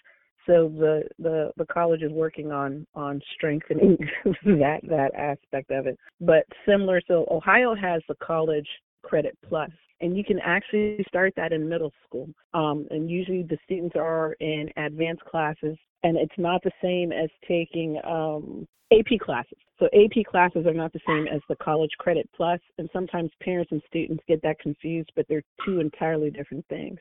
So 0.46 0.68
the 0.68 1.04
the 1.18 1.52
the 1.56 1.66
college 1.66 2.02
is 2.02 2.10
working 2.10 2.50
on 2.52 2.86
on 2.94 3.20
strengthening 3.34 3.96
that 4.44 4.80
that 4.88 5.14
aspect 5.14 5.70
of 5.70 5.86
it. 5.86 5.98
But 6.20 6.44
similar, 6.66 7.00
so 7.06 7.26
Ohio 7.30 7.74
has 7.74 8.02
the 8.08 8.16
college 8.16 8.68
credit 9.02 9.36
plus 9.48 9.70
and 10.02 10.16
you 10.16 10.24
can 10.24 10.40
actually 10.40 11.02
start 11.08 11.32
that 11.36 11.52
in 11.52 11.68
middle 11.68 11.92
school. 12.04 12.28
Um, 12.52 12.86
and 12.90 13.08
usually 13.08 13.44
the 13.44 13.56
students 13.64 13.94
are 13.96 14.34
in 14.40 14.68
advanced 14.76 15.24
classes, 15.24 15.78
and 16.02 16.18
it's 16.18 16.34
not 16.36 16.60
the 16.62 16.72
same 16.82 17.12
as 17.12 17.30
taking 17.46 17.98
um, 18.04 18.66
AP 18.92 19.20
classes. 19.20 19.58
So 19.78 19.86
AP 19.86 20.24
classes 20.26 20.66
are 20.66 20.74
not 20.74 20.92
the 20.92 21.00
same 21.06 21.26
as 21.28 21.40
the 21.48 21.56
college 21.56 21.92
credit 21.98 22.28
plus, 22.36 22.60
and 22.78 22.90
sometimes 22.92 23.30
parents 23.40 23.70
and 23.72 23.80
students 23.86 24.22
get 24.28 24.42
that 24.42 24.58
confused, 24.58 25.10
but 25.16 25.24
they're 25.28 25.42
two 25.64 25.80
entirely 25.80 26.30
different 26.30 26.66
things. 26.68 26.98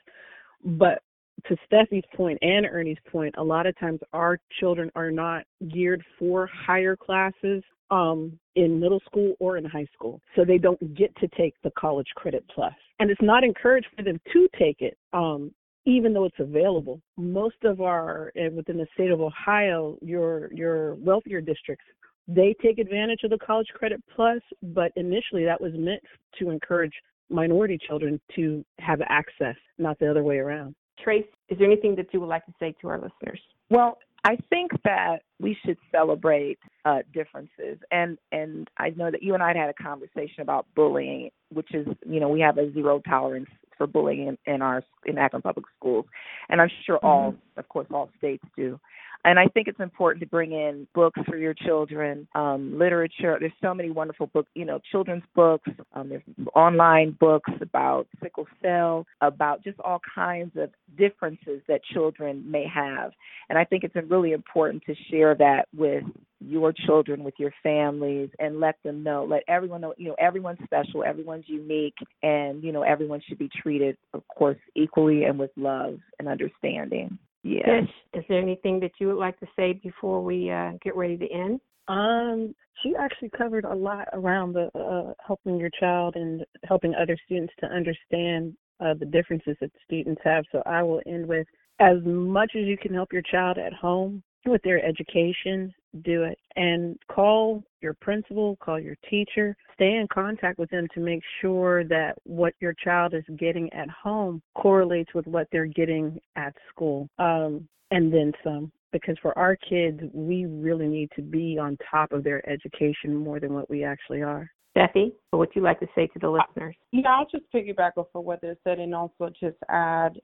But 0.63 1.01
to 1.47 1.55
Steffi's 1.65 2.03
point 2.15 2.39
and 2.41 2.65
Ernie's 2.65 2.97
point, 3.11 3.35
a 3.37 3.43
lot 3.43 3.65
of 3.65 3.77
times 3.79 3.99
our 4.13 4.39
children 4.59 4.91
are 4.95 5.11
not 5.11 5.43
geared 5.73 6.03
for 6.17 6.47
higher 6.47 6.95
classes 6.95 7.63
um, 7.89 8.37
in 8.55 8.79
middle 8.79 9.01
school 9.05 9.35
or 9.39 9.57
in 9.57 9.65
high 9.65 9.87
school. 9.93 10.21
So 10.35 10.45
they 10.45 10.57
don't 10.57 10.95
get 10.95 11.15
to 11.17 11.27
take 11.37 11.53
the 11.63 11.71
college 11.77 12.07
credit 12.15 12.43
plus. 12.53 12.73
And 12.99 13.09
it's 13.11 13.21
not 13.21 13.43
encouraged 13.43 13.87
for 13.95 14.03
them 14.03 14.19
to 14.31 14.49
take 14.57 14.81
it, 14.81 14.97
um, 15.13 15.51
even 15.85 16.13
though 16.13 16.25
it's 16.25 16.39
available. 16.39 17.01
Most 17.17 17.63
of 17.63 17.81
our, 17.81 18.31
within 18.53 18.77
the 18.77 18.87
state 18.93 19.11
of 19.11 19.19
Ohio, 19.19 19.97
your, 20.01 20.51
your 20.53 20.95
wealthier 20.95 21.41
districts, 21.41 21.85
they 22.27 22.55
take 22.61 22.79
advantage 22.79 23.21
of 23.23 23.31
the 23.31 23.37
college 23.39 23.67
credit 23.73 24.01
plus, 24.15 24.41
but 24.61 24.91
initially 24.95 25.43
that 25.43 25.59
was 25.59 25.73
meant 25.75 26.01
to 26.39 26.49
encourage 26.49 26.93
minority 27.29 27.79
children 27.87 28.19
to 28.35 28.63
have 28.79 29.01
access, 29.07 29.55
not 29.77 29.97
the 29.99 30.09
other 30.09 30.23
way 30.23 30.37
around. 30.37 30.75
Trace, 31.03 31.25
is 31.49 31.57
there 31.57 31.67
anything 31.67 31.95
that 31.95 32.07
you 32.13 32.19
would 32.19 32.29
like 32.29 32.45
to 32.45 32.53
say 32.59 32.75
to 32.81 32.87
our 32.89 32.97
listeners? 32.97 33.39
Well, 33.69 33.97
I 34.23 34.37
think 34.49 34.71
that 34.83 35.23
we 35.39 35.57
should 35.65 35.77
celebrate 35.91 36.59
uh, 36.85 36.99
differences, 37.13 37.79
and 37.91 38.17
and 38.31 38.67
I 38.77 38.89
know 38.91 39.09
that 39.09 39.23
you 39.23 39.33
and 39.33 39.41
I 39.41 39.47
had, 39.47 39.57
had 39.57 39.69
a 39.69 39.83
conversation 39.83 40.41
about 40.41 40.67
bullying, 40.75 41.31
which 41.51 41.73
is 41.73 41.87
you 42.07 42.19
know 42.19 42.29
we 42.29 42.39
have 42.41 42.57
a 42.57 42.71
zero 42.71 43.01
tolerance 43.07 43.49
for 43.77 43.87
bullying 43.87 44.27
in, 44.27 44.53
in 44.53 44.61
our 44.61 44.83
in 45.05 45.17
Akron 45.17 45.41
public 45.41 45.65
schools, 45.77 46.05
and 46.49 46.61
I'm 46.61 46.69
sure 46.85 46.97
all, 46.97 47.31
mm-hmm. 47.31 47.59
of 47.59 47.67
course, 47.69 47.87
all 47.91 48.09
states 48.19 48.43
do. 48.55 48.79
And 49.23 49.37
I 49.37 49.47
think 49.47 49.67
it's 49.67 49.79
important 49.79 50.21
to 50.21 50.27
bring 50.27 50.51
in 50.51 50.87
books 50.93 51.19
for 51.27 51.37
your 51.37 51.53
children, 51.53 52.27
um, 52.33 52.77
literature. 52.77 53.37
There's 53.39 53.51
so 53.61 53.73
many 53.73 53.91
wonderful 53.91 54.27
books, 54.27 54.49
you 54.55 54.65
know, 54.65 54.79
children's 54.91 55.23
books. 55.35 55.69
Um, 55.93 56.09
there's 56.09 56.23
online 56.55 57.15
books 57.19 57.51
about 57.61 58.07
sickle 58.21 58.47
cell, 58.61 59.05
about 59.21 59.63
just 59.63 59.79
all 59.81 59.99
kinds 60.13 60.51
of 60.57 60.71
differences 60.97 61.61
that 61.67 61.81
children 61.93 62.43
may 62.49 62.65
have. 62.73 63.11
And 63.49 63.59
I 63.59 63.63
think 63.63 63.83
it's 63.83 63.95
really 64.09 64.31
important 64.31 64.83
to 64.87 64.95
share 65.09 65.35
that 65.35 65.67
with 65.75 66.03
your 66.43 66.73
children 66.73 67.23
with 67.23 67.35
your 67.37 67.53
families 67.61 68.29
and 68.39 68.59
let 68.59 68.75
them 68.83 69.03
know 69.03 69.23
let 69.29 69.43
everyone 69.47 69.81
know 69.81 69.93
you 69.97 70.07
know 70.07 70.15
everyone's 70.19 70.57
special 70.63 71.03
everyone's 71.03 71.43
unique 71.47 71.93
and 72.23 72.63
you 72.63 72.71
know 72.71 72.81
everyone 72.81 73.21
should 73.27 73.37
be 73.37 73.49
treated 73.61 73.95
of 74.13 74.23
course 74.27 74.57
equally 74.75 75.23
and 75.25 75.37
with 75.37 75.51
love 75.55 75.99
and 76.17 76.27
understanding 76.27 77.17
yeah. 77.43 77.81
is 78.13 78.23
there 78.29 78.39
anything 78.39 78.79
that 78.81 78.91
you 78.99 79.07
would 79.07 79.17
like 79.17 79.39
to 79.39 79.47
say 79.55 79.73
before 79.73 80.23
we 80.23 80.51
uh, 80.51 80.71
get 80.83 80.95
ready 80.95 81.17
to 81.17 81.27
end? 81.31 81.59
Um, 81.87 82.53
she 82.81 82.95
actually 82.95 83.29
covered 83.29 83.65
a 83.65 83.73
lot 83.73 84.07
around 84.13 84.53
the 84.53 84.69
uh, 84.77 85.13
helping 85.25 85.57
your 85.57 85.71
child 85.79 86.15
and 86.15 86.45
helping 86.63 86.93
other 86.95 87.17
students 87.25 87.53
to 87.59 87.67
understand 87.67 88.55
uh, 88.79 88.93
the 88.93 89.05
differences 89.05 89.55
that 89.61 89.71
students 89.83 90.21
have. 90.23 90.45
So 90.51 90.61
I 90.65 90.83
will 90.83 91.01
end 91.05 91.27
with 91.27 91.47
as 91.79 91.97
much 92.03 92.51
as 92.55 92.65
you 92.65 92.77
can 92.77 92.93
help 92.93 93.11
your 93.11 93.23
child 93.23 93.57
at 93.57 93.73
home 93.73 94.23
with 94.45 94.61
their 94.63 94.83
education, 94.83 95.73
do 96.03 96.23
it. 96.23 96.37
And 96.55 96.97
call 97.09 97.63
your 97.81 97.93
principal, 97.95 98.57
call 98.57 98.79
your 98.79 98.97
teacher, 99.09 99.55
stay 99.73 99.95
in 99.95 100.07
contact 100.11 100.59
with 100.59 100.69
them 100.69 100.87
to 100.93 100.99
make 100.99 101.21
sure 101.41 101.83
that 101.85 102.15
what 102.23 102.53
your 102.59 102.73
child 102.73 103.13
is 103.13 103.23
getting 103.37 103.71
at 103.73 103.89
home 103.89 104.41
correlates 104.55 105.13
with 105.13 105.27
what 105.27 105.47
they're 105.51 105.65
getting 105.65 106.19
at 106.35 106.53
school. 106.69 107.09
Um, 107.19 107.67
and 107.91 108.13
then 108.13 108.31
some. 108.43 108.71
Because 108.91 109.15
for 109.21 109.37
our 109.37 109.55
kids, 109.55 110.01
we 110.13 110.45
really 110.45 110.87
need 110.87 111.09
to 111.15 111.21
be 111.21 111.57
on 111.57 111.77
top 111.89 112.11
of 112.11 112.23
their 112.23 112.47
education 112.49 113.15
more 113.15 113.39
than 113.39 113.53
what 113.53 113.69
we 113.69 113.85
actually 113.85 114.21
are. 114.21 114.49
Steffi, 114.75 115.11
what 115.29 115.39
would 115.39 115.49
you 115.53 115.61
like 115.61 115.79
to 115.79 115.87
say 115.95 116.07
to 116.07 116.19
the 116.19 116.29
listeners? 116.29 116.75
Yeah, 116.91 117.09
I'll 117.09 117.27
just 117.29 117.43
piggyback 117.53 117.91
off 117.97 118.07
of 118.15 118.23
what 118.23 118.41
they 118.41 118.53
said 118.63 118.79
and 118.79 118.95
also 118.95 119.29
just 119.39 119.57
add 119.69 120.17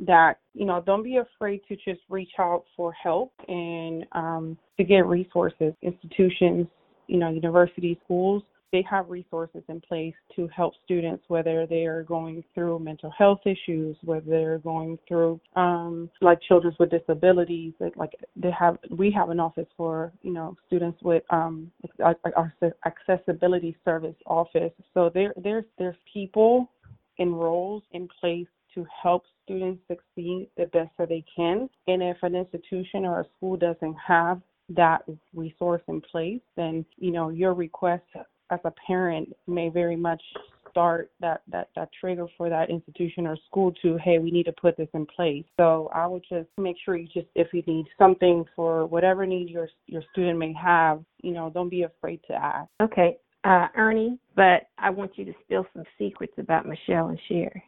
that 0.00 0.38
you 0.54 0.66
know 0.66 0.82
don't 0.84 1.02
be 1.02 1.18
afraid 1.18 1.60
to 1.68 1.76
just 1.76 2.00
reach 2.08 2.32
out 2.38 2.64
for 2.76 2.92
help 2.92 3.32
and 3.48 4.06
um, 4.12 4.58
to 4.76 4.84
get 4.84 5.06
resources. 5.06 5.72
Institutions 5.82 6.66
you 7.10 7.18
know 7.18 7.28
university 7.28 7.98
schools 8.04 8.42
they 8.72 8.84
have 8.88 9.10
resources 9.10 9.62
in 9.68 9.80
place 9.80 10.14
to 10.36 10.46
help 10.54 10.72
students 10.84 11.24
whether 11.26 11.66
they 11.66 11.86
are 11.86 12.04
going 12.04 12.42
through 12.54 12.78
mental 12.78 13.10
health 13.10 13.40
issues 13.44 13.96
whether 14.04 14.26
they're 14.26 14.58
going 14.58 14.96
through 15.08 15.40
um 15.56 16.08
like 16.20 16.40
children 16.40 16.74
with 16.78 16.90
disabilities 16.90 17.72
like, 17.80 17.96
like 17.96 18.12
they 18.36 18.50
have 18.50 18.78
we 18.96 19.10
have 19.10 19.30
an 19.30 19.40
office 19.40 19.66
for 19.76 20.12
you 20.22 20.32
know 20.32 20.56
students 20.68 20.98
with 21.02 21.24
um 21.30 21.70
our 22.04 22.54
accessibility 22.86 23.76
service 23.84 24.14
office. 24.26 24.72
So 24.94 25.10
there 25.12 25.34
there's 25.36 25.64
there's 25.78 25.96
people 26.12 26.70
and 27.18 27.38
roles 27.38 27.82
in 27.92 28.08
place 28.20 28.46
to 28.74 28.86
help 29.02 29.24
students 29.44 29.82
succeed 29.88 30.48
the 30.56 30.66
best 30.66 30.90
that 30.98 31.08
they 31.08 31.24
can. 31.34 31.68
And 31.86 32.02
if 32.02 32.16
an 32.22 32.34
institution 32.34 33.04
or 33.04 33.20
a 33.20 33.26
school 33.36 33.56
doesn't 33.56 33.96
have 34.06 34.40
that 34.70 35.02
resource 35.34 35.82
in 35.88 36.00
place, 36.00 36.40
then 36.56 36.84
you 36.96 37.10
know 37.10 37.30
your 37.30 37.54
request 37.54 38.04
as 38.50 38.60
a 38.64 38.72
parent 38.86 39.34
may 39.46 39.68
very 39.68 39.96
much 39.96 40.22
start 40.70 41.10
that 41.20 41.42
that 41.48 41.68
that 41.74 41.88
trigger 42.00 42.26
for 42.36 42.48
that 42.48 42.70
institution 42.70 43.26
or 43.26 43.36
school 43.48 43.72
to 43.82 43.98
hey 44.04 44.18
we 44.18 44.30
need 44.30 44.44
to 44.44 44.52
put 44.52 44.76
this 44.76 44.88
in 44.94 45.04
place 45.04 45.44
so 45.56 45.90
i 45.92 46.06
would 46.06 46.22
just 46.28 46.48
make 46.58 46.76
sure 46.84 46.96
you 46.96 47.08
just 47.12 47.26
if 47.34 47.48
you 47.52 47.62
need 47.66 47.86
something 47.98 48.44
for 48.54 48.86
whatever 48.86 49.26
need 49.26 49.48
your 49.48 49.68
your 49.86 50.02
student 50.12 50.38
may 50.38 50.52
have 50.52 51.02
you 51.22 51.32
know 51.32 51.50
don't 51.52 51.70
be 51.70 51.82
afraid 51.82 52.20
to 52.26 52.32
ask 52.32 52.70
okay 52.80 53.16
uh 53.44 53.66
ernie 53.76 54.16
but 54.36 54.68
i 54.78 54.88
want 54.88 55.10
you 55.16 55.24
to 55.24 55.32
spill 55.44 55.66
some 55.74 55.84
secrets 55.98 56.34
about 56.38 56.66
michelle 56.66 57.08
and 57.08 57.18
Sherry. 57.28 57.64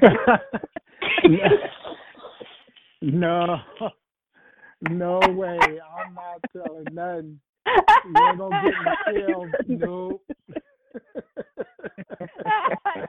no, 3.02 3.60
no 4.82 5.20
way. 5.30 5.58
I'm 5.58 6.14
not 6.14 6.40
telling 6.52 6.84
nothing. 6.92 7.40
You're 8.14 8.36
gonna 8.36 8.62
get 8.62 8.74
Michelle. 9.14 9.48
Nope. 9.68 10.22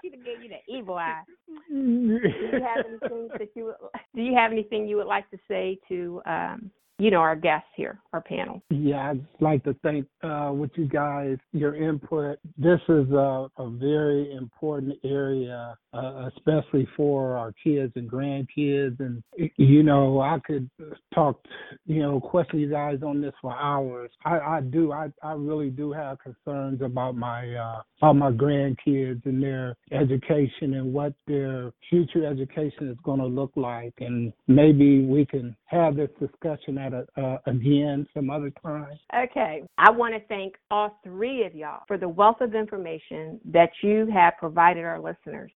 she 0.01 0.09
gave 0.09 0.43
you 0.43 0.49
the 0.49 0.59
evil 0.67 0.95
eye. 0.95 1.21
Do 1.69 1.75
you 1.75 2.19
have 2.51 2.85
anything 2.85 3.29
that 3.37 3.49
you 3.55 3.73
do 4.15 4.21
you 4.21 4.35
have 4.35 4.51
anything 4.51 4.85
you 4.87 4.97
would 4.97 5.07
like 5.07 5.29
to 5.31 5.37
say 5.47 5.79
to 5.87 6.21
um, 6.25 6.66
you 6.99 7.11
know, 7.11 7.19
our 7.19 7.35
guests 7.35 7.67
here, 7.75 7.99
our 8.11 8.21
panel. 8.21 8.61
Yeah, 8.69 9.11
I'd 9.11 9.25
like 9.39 9.63
to 9.65 9.75
thank 9.83 10.07
uh, 10.23 10.51
with 10.53 10.71
you 10.75 10.87
guys, 10.87 11.37
your 11.51 11.75
input. 11.75 12.39
This 12.57 12.79
is 12.89 13.09
a, 13.11 13.47
a 13.57 13.69
very 13.69 14.33
important 14.33 14.95
area, 15.03 15.77
uh, 15.93 16.29
especially 16.35 16.87
for 16.97 17.37
our 17.37 17.53
kids 17.63 17.93
and 17.95 18.09
grandkids. 18.09 18.99
And, 18.99 19.23
you 19.57 19.83
know, 19.83 20.21
I 20.21 20.39
could 20.45 20.69
talk, 21.13 21.39
you 21.85 22.01
know, 22.01 22.19
question 22.19 22.59
you 22.59 22.69
guys 22.69 22.99
on 23.05 23.21
this 23.21 23.33
for 23.41 23.55
hours. 23.55 24.09
I, 24.25 24.39
I 24.39 24.61
do. 24.61 24.91
I, 24.91 25.09
I 25.21 25.33
really 25.33 25.69
do 25.69 25.91
have 25.91 26.17
concerns 26.19 26.81
about 26.81 27.15
my, 27.15 27.53
uh, 27.53 27.81
about 28.01 28.15
my 28.15 28.31
grandkids 28.31 29.23
and 29.25 29.41
their 29.41 29.75
education 29.91 30.73
and 30.73 30.91
what 30.91 31.13
their 31.27 31.71
future 31.91 32.25
education 32.25 32.89
is 32.89 32.97
going 33.03 33.19
to 33.19 33.27
look 33.27 33.51
like. 33.55 33.93
And 33.99 34.33
maybe 34.47 35.05
we 35.05 35.27
can 35.27 35.55
have 35.65 35.95
this 35.95 36.09
discussion 36.19 36.79
at 36.87 36.93
a, 36.93 37.21
uh, 37.21 37.37
again 37.45 38.07
some 38.13 38.29
other 38.29 38.51
time. 38.61 38.97
Okay. 39.15 39.63
I 39.77 39.91
want 39.91 40.13
to 40.13 40.19
thank 40.27 40.55
all 40.71 40.99
three 41.03 41.45
of 41.45 41.53
y'all 41.53 41.83
for 41.87 41.97
the 41.97 42.09
wealth 42.09 42.41
of 42.41 42.55
information 42.55 43.39
that 43.45 43.69
you 43.83 44.07
have 44.13 44.33
provided 44.39 44.83
our 44.83 44.99
listeners. 44.99 45.51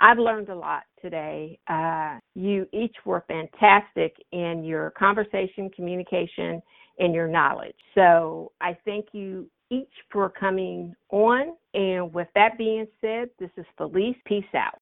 I've 0.00 0.18
learned 0.18 0.48
a 0.48 0.54
lot 0.54 0.84
today. 1.02 1.58
Uh, 1.68 2.18
you 2.34 2.66
each 2.72 2.96
were 3.04 3.24
fantastic 3.28 4.16
in 4.32 4.64
your 4.64 4.90
conversation, 4.92 5.70
communication, 5.70 6.62
and 6.98 7.14
your 7.14 7.28
knowledge. 7.28 7.76
So 7.94 8.52
I 8.60 8.76
thank 8.84 9.06
you 9.12 9.50
each 9.70 9.92
for 10.10 10.30
coming 10.30 10.94
on. 11.10 11.54
And 11.74 12.12
with 12.12 12.28
that 12.34 12.56
being 12.58 12.86
said, 13.00 13.28
this 13.38 13.50
is 13.56 13.66
Felice. 13.76 14.16
Peace 14.24 14.44
out. 14.54 14.80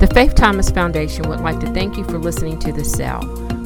The 0.00 0.10
Faith 0.12 0.34
Thomas 0.34 0.70
Foundation 0.70 1.28
would 1.28 1.40
like 1.40 1.60
to 1.60 1.72
thank 1.72 1.96
you 1.96 2.04
for 2.04 2.18
listening 2.18 2.58
to 2.60 2.72
The 2.72 2.84
Cell. 2.84 3.20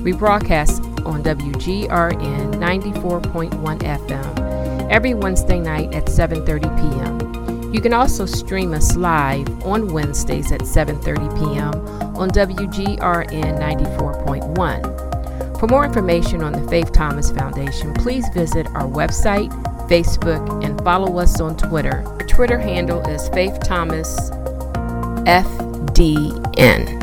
We 0.07 0.12
broadcast 0.12 0.81
on 1.05 1.23
WGRN 1.25 2.55
94.1 2.55 3.79
FM 3.81 4.88
every 4.88 5.14
Wednesday 5.14 5.59
night 5.59 5.92
at 5.92 6.05
7:30 6.05 6.62
p.m. 6.81 7.75
You 7.75 7.81
can 7.81 7.92
also 7.92 8.25
stream 8.25 8.73
us 8.73 8.95
live 8.95 9.49
on 9.64 9.92
Wednesdays 9.92 10.53
at 10.53 10.61
7:30 10.61 11.40
p.m. 11.40 11.75
on 12.16 12.31
WGRN 12.31 13.59
94.1. 13.59 15.59
For 15.59 15.66
more 15.66 15.85
information 15.85 16.45
on 16.45 16.53
the 16.53 16.62
Faith 16.71 16.92
Thomas 16.92 17.33
Foundation, 17.33 17.92
please 17.95 18.29
visit 18.29 18.69
our 18.77 18.87
website, 18.87 19.51
Facebook, 19.88 20.64
and 20.64 20.81
follow 20.85 21.19
us 21.19 21.40
on 21.40 21.57
Twitter. 21.57 22.05
Our 22.07 22.27
Twitter 22.29 22.61
handle 22.61 23.05
is 23.09 23.29
Faith 23.31 23.59
Thomas 23.59 24.31
FDN. 25.27 26.97